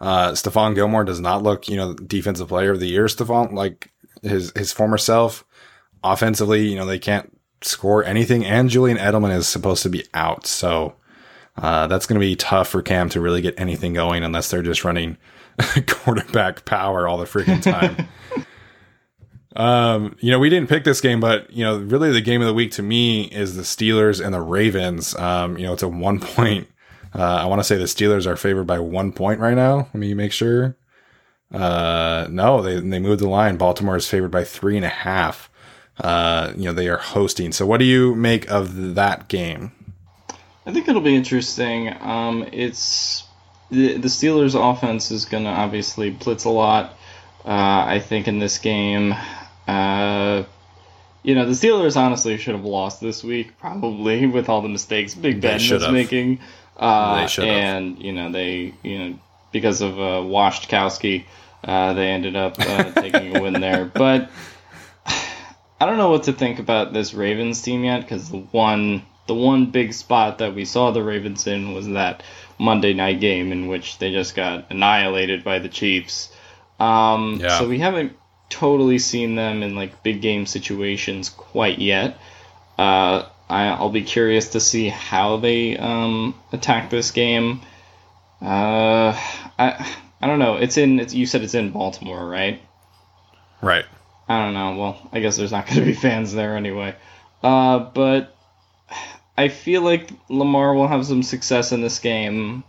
[0.00, 3.04] Uh, Stephon Gilmore does not look, you know, defensive player of the year.
[3.04, 3.92] Stephon, like
[4.22, 5.44] his his former self,
[6.02, 8.46] offensively, you know, they can't score anything.
[8.46, 10.94] And Julian Edelman is supposed to be out, so
[11.58, 14.62] uh, that's going to be tough for Cam to really get anything going unless they're
[14.62, 15.18] just running
[15.86, 18.08] quarterback power all the freaking time.
[19.56, 22.46] um, you know, we didn't pick this game, but you know, really the game of
[22.46, 25.14] the week to me is the Steelers and the Ravens.
[25.16, 26.68] Um, you know, it's a one point.
[27.14, 29.76] Uh, I want to say the Steelers are favored by one point right now.
[29.78, 30.76] Let me make sure.
[31.52, 33.56] Uh, no, they they moved the line.
[33.56, 35.50] Baltimore is favored by three and a half.
[35.98, 37.52] Uh, you know, they are hosting.
[37.52, 39.72] So, what do you make of that game?
[40.64, 41.92] I think it'll be interesting.
[42.00, 43.24] Um, it's
[43.70, 46.96] the the Steelers' offense is going to obviously blitz a lot.
[47.44, 49.14] Uh, I think in this game,
[49.66, 50.44] uh,
[51.22, 55.14] you know, the Steelers honestly should have lost this week, probably with all the mistakes
[55.14, 56.40] Big Ben was making.
[56.76, 59.18] Uh, and you know they you know
[59.52, 61.24] because of uh, Gostkowski,
[61.62, 63.84] uh, they ended up uh, taking a win there.
[63.94, 64.30] But
[65.80, 69.34] I don't know what to think about this Ravens team yet because the one the
[69.34, 72.22] one big spot that we saw the Ravens in was that
[72.60, 76.30] Monday night game in which they just got annihilated by the Chiefs.
[76.78, 77.58] Um, yeah.
[77.58, 78.12] So we haven't
[78.50, 82.18] totally seen them in like big game situations quite yet.
[82.78, 87.62] Uh, I, will be curious to see how they um, attack this game.
[88.42, 89.18] Uh,
[89.58, 90.56] I I don't know.
[90.56, 91.00] It's in.
[91.00, 92.60] It's, you said it's in Baltimore, right?
[93.62, 93.84] Right.
[94.28, 94.76] I don't know.
[94.76, 96.94] Well, I guess there's not going to be fans there anyway.
[97.42, 98.36] Uh, but
[99.40, 102.62] I feel like Lamar will have some success in this game.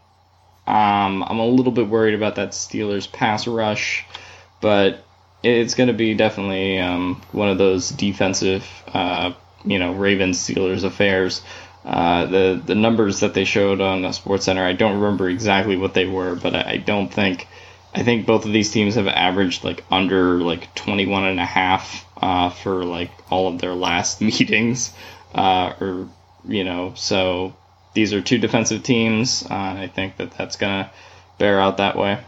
[0.65, 4.05] Um, I'm a little bit worried about that Steelers pass rush,
[4.61, 5.03] but
[5.43, 9.34] it's going to be definitely um, one of those defensive, uh,
[9.65, 11.41] you know, Ravens Steelers affairs.
[11.84, 15.76] Uh, the the numbers that they showed on the Sports Center, I don't remember exactly
[15.76, 17.49] what they were, but I, I don't think
[17.93, 22.05] I think both of these teams have averaged like under like 21 and a half
[22.15, 24.93] uh, for like all of their last meetings,
[25.36, 26.07] uh, or
[26.46, 27.56] you know, so
[27.94, 29.46] these are two defensive teams.
[29.50, 30.92] Uh, I think that that's gonna
[31.38, 32.20] bear out that way.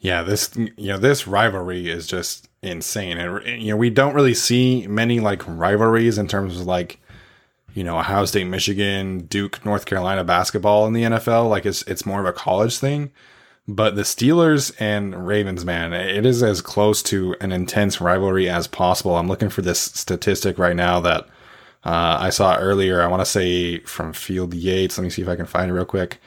[0.00, 4.34] Yeah, this you know this rivalry is just insane, and you know we don't really
[4.34, 7.00] see many like rivalries in terms of like
[7.74, 11.48] you know Ohio State, Michigan, Duke, North Carolina basketball in the NFL.
[11.48, 13.10] Like it's it's more of a college thing.
[13.70, 18.66] But the Steelers and Ravens, man, it is as close to an intense rivalry as
[18.66, 19.16] possible.
[19.16, 21.28] I'm looking for this statistic right now that
[21.88, 23.00] uh, I saw earlier.
[23.00, 24.98] I want to say from Field Yates.
[24.98, 26.20] Let me see if I can find it real quick.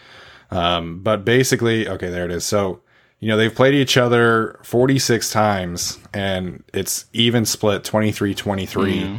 [0.50, 2.44] Um, but basically, okay, there it is.
[2.46, 2.82] So
[3.22, 8.94] you know, they've played each other 46 times and it's even split 23 23.
[8.94, 9.18] Mm-hmm.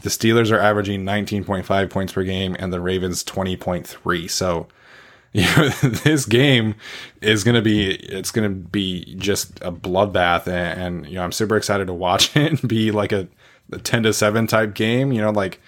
[0.00, 4.30] The Steelers are averaging 19.5 points per game and the Ravens 20.3.
[4.30, 4.68] So,
[5.36, 6.76] you know, this game
[7.20, 10.46] is going to be, it's going to be just a bloodbath.
[10.46, 13.28] And, and, you know, I'm super excited to watch it be like a,
[13.70, 15.60] a 10 to 7 type game, you know, like,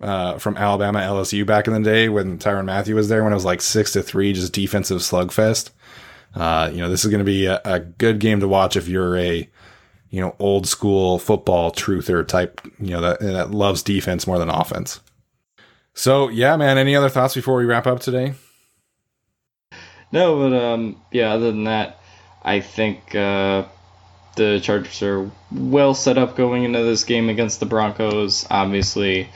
[0.00, 3.36] uh, from Alabama LSU back in the day when Tyrann Mathieu was there when it
[3.36, 5.70] was like six to three, just defensive slugfest.
[6.34, 8.88] Uh, you know, this is going to be a, a, good game to watch if
[8.88, 9.48] you're a,
[10.10, 14.50] you know, old school football truther type, you know, that, that loves defense more than
[14.50, 15.00] offense.
[15.94, 18.34] So, yeah, man, any other thoughts before we wrap up today?
[20.12, 22.00] No, but, um, yeah, other than that,
[22.42, 23.64] I think, uh,
[24.36, 28.46] the Chargers are well set up going into this game against the Broncos.
[28.50, 29.30] Obviously,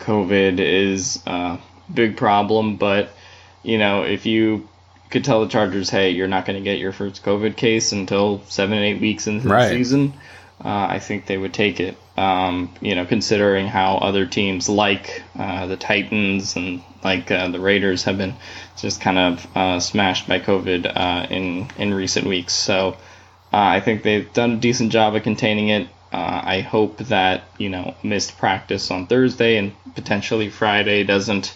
[0.00, 1.58] COVID is a
[1.92, 3.10] big problem, but,
[3.62, 4.68] you know, if you
[5.10, 8.42] could tell the Chargers, hey, you're not going to get your first COVID case until
[8.48, 9.68] seven, eight weeks into right.
[9.68, 10.12] the season,
[10.64, 11.96] uh, I think they would take it.
[12.16, 17.60] Um, you know, considering how other teams like uh, the Titans and like uh, the
[17.60, 18.34] Raiders have been
[18.78, 22.54] just kind of uh, smashed by COVID uh, in in recent weeks.
[22.54, 22.96] So
[23.52, 25.88] uh, I think they've done a decent job of containing it.
[26.18, 31.54] I hope that you know missed practice on Thursday and potentially Friday doesn't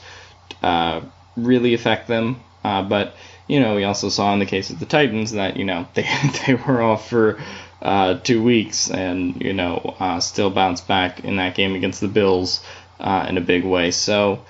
[1.36, 2.40] really affect them.
[2.62, 3.14] but
[3.50, 6.08] you know, we also saw in the case of the Titans that you know they
[6.46, 7.38] they were off for
[7.82, 12.08] uh, two weeks and you know uh, still bounced back in that game against the
[12.08, 12.64] Bills
[13.00, 13.90] uh, in a big way.
[13.90, 14.44] So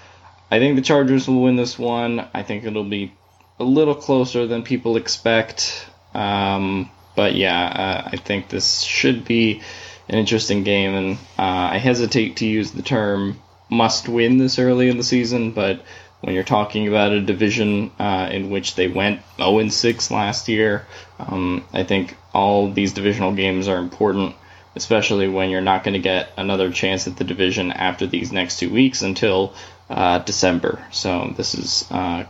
[0.50, 2.26] I think the Chargers will win this one.
[2.34, 3.12] I think it'll be
[3.58, 5.86] a little closer than people expect.
[6.12, 9.62] Um, but yeah, uh, I think this should be
[10.10, 13.40] an interesting game, and uh, I hesitate to use the term
[13.70, 15.80] must win this early in the season, but
[16.20, 20.84] when you're talking about a division uh, in which they went 0 6 last year.
[21.18, 24.34] Um, I think all these divisional games are important,
[24.76, 28.58] especially when you're not going to get another chance at the division after these next
[28.58, 29.54] two weeks until
[29.88, 30.84] uh, December.
[30.90, 32.24] So this is uh,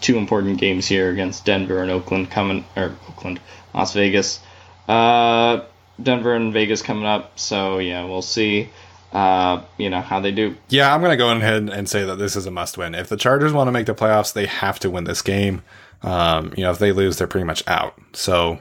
[0.00, 3.40] two important games here against Denver and Oakland coming, or Oakland,
[3.74, 4.40] Las Vegas.
[4.86, 5.62] Uh,
[6.00, 7.38] Denver and Vegas coming up.
[7.38, 8.70] So yeah, we'll see
[9.12, 10.56] uh, you know how they do.
[10.68, 12.94] Yeah, I'm going to go ahead and say that this is a must win.
[12.94, 15.62] If the Chargers want to make the playoffs, they have to win this game.
[16.02, 17.94] Um, you know, if they lose, they're pretty much out.
[18.14, 18.60] So,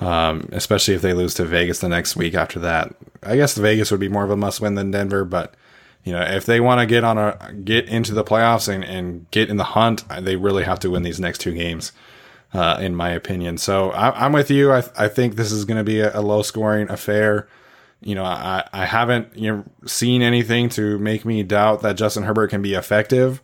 [0.00, 3.90] um, especially if they lose to Vegas the next week after that, I guess Vegas
[3.90, 5.24] would be more of a must win than Denver.
[5.24, 5.54] But
[6.02, 9.30] you know, if they want to get on a get into the playoffs and, and
[9.30, 11.92] get in the hunt, they really have to win these next two games.
[12.52, 14.72] Uh, in my opinion, so I, am with you.
[14.72, 17.46] I, I think this is going to be a, a low scoring affair
[18.02, 22.22] you know, I, I haven't you know seen anything to make me doubt that Justin
[22.22, 23.42] Herbert can be effective.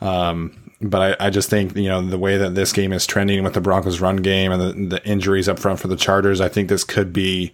[0.00, 3.44] Um, but I, I just think you know the way that this game is trending
[3.44, 6.48] with the Broncos run game and the, the injuries up front for the Chargers, I
[6.48, 7.52] think this could be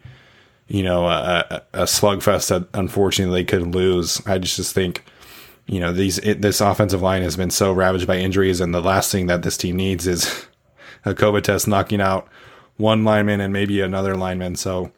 [0.68, 4.24] you know a, a slugfest that unfortunately they could lose.
[4.26, 5.05] I just, just think
[5.66, 8.80] you know these it, this offensive line has been so ravaged by injuries, and the
[8.80, 10.47] last thing that this team needs is
[11.07, 12.29] a COVID test knocking out
[12.77, 14.57] one lineman and maybe another lineman.
[14.57, 14.93] So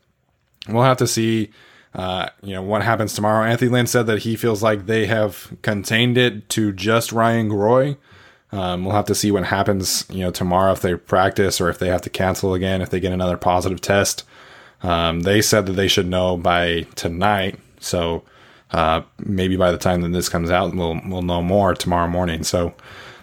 [0.69, 1.51] we'll have to see.
[1.95, 3.47] Uh, you know what happens tomorrow.
[3.47, 7.97] Anthony Lynn said that he feels like they have contained it to just Ryan Groy.
[8.53, 11.79] Um, we'll have to see what happens, you know, tomorrow if they practice or if
[11.79, 14.25] they have to cancel again if they get another positive test.
[14.83, 18.23] Um, they said that they should know by tonight, so
[18.71, 22.45] uh, maybe by the time that this comes out, we'll we'll know more tomorrow morning.
[22.45, 22.75] So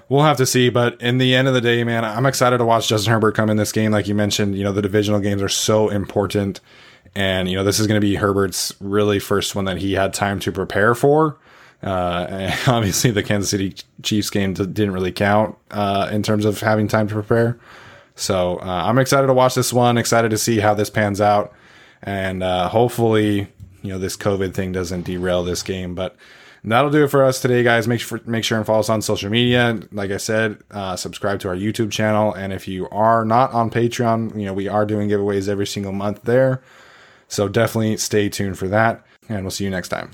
[0.10, 0.70] we'll have to see.
[0.70, 3.50] But in the end of the day, man, I'm excited to watch Justin Herbert come
[3.50, 3.92] in this game.
[3.92, 6.62] Like you mentioned, you know, the divisional games are so important.
[7.16, 10.14] And, you know, this is going to be Herbert's really first one that he had
[10.14, 11.38] time to prepare for.
[11.82, 16.88] Uh, obviously, the Kansas City Chiefs game didn't really count uh, in terms of having
[16.88, 17.58] time to prepare.
[18.16, 21.54] So uh, I'm excited to watch this one, excited to see how this pans out.
[22.02, 23.48] And uh, hopefully,
[23.82, 25.96] you know, this COVID thing doesn't derail this game.
[25.96, 26.16] But
[26.72, 27.88] that'll do it for us today, guys.
[27.88, 29.80] Make sure make sure and follow us on social media.
[29.92, 33.70] Like I said, uh, subscribe to our YouTube channel, and if you are not on
[33.70, 36.62] Patreon, you know we are doing giveaways every single month there.
[37.28, 40.12] So definitely stay tuned for that, and we'll see you next time.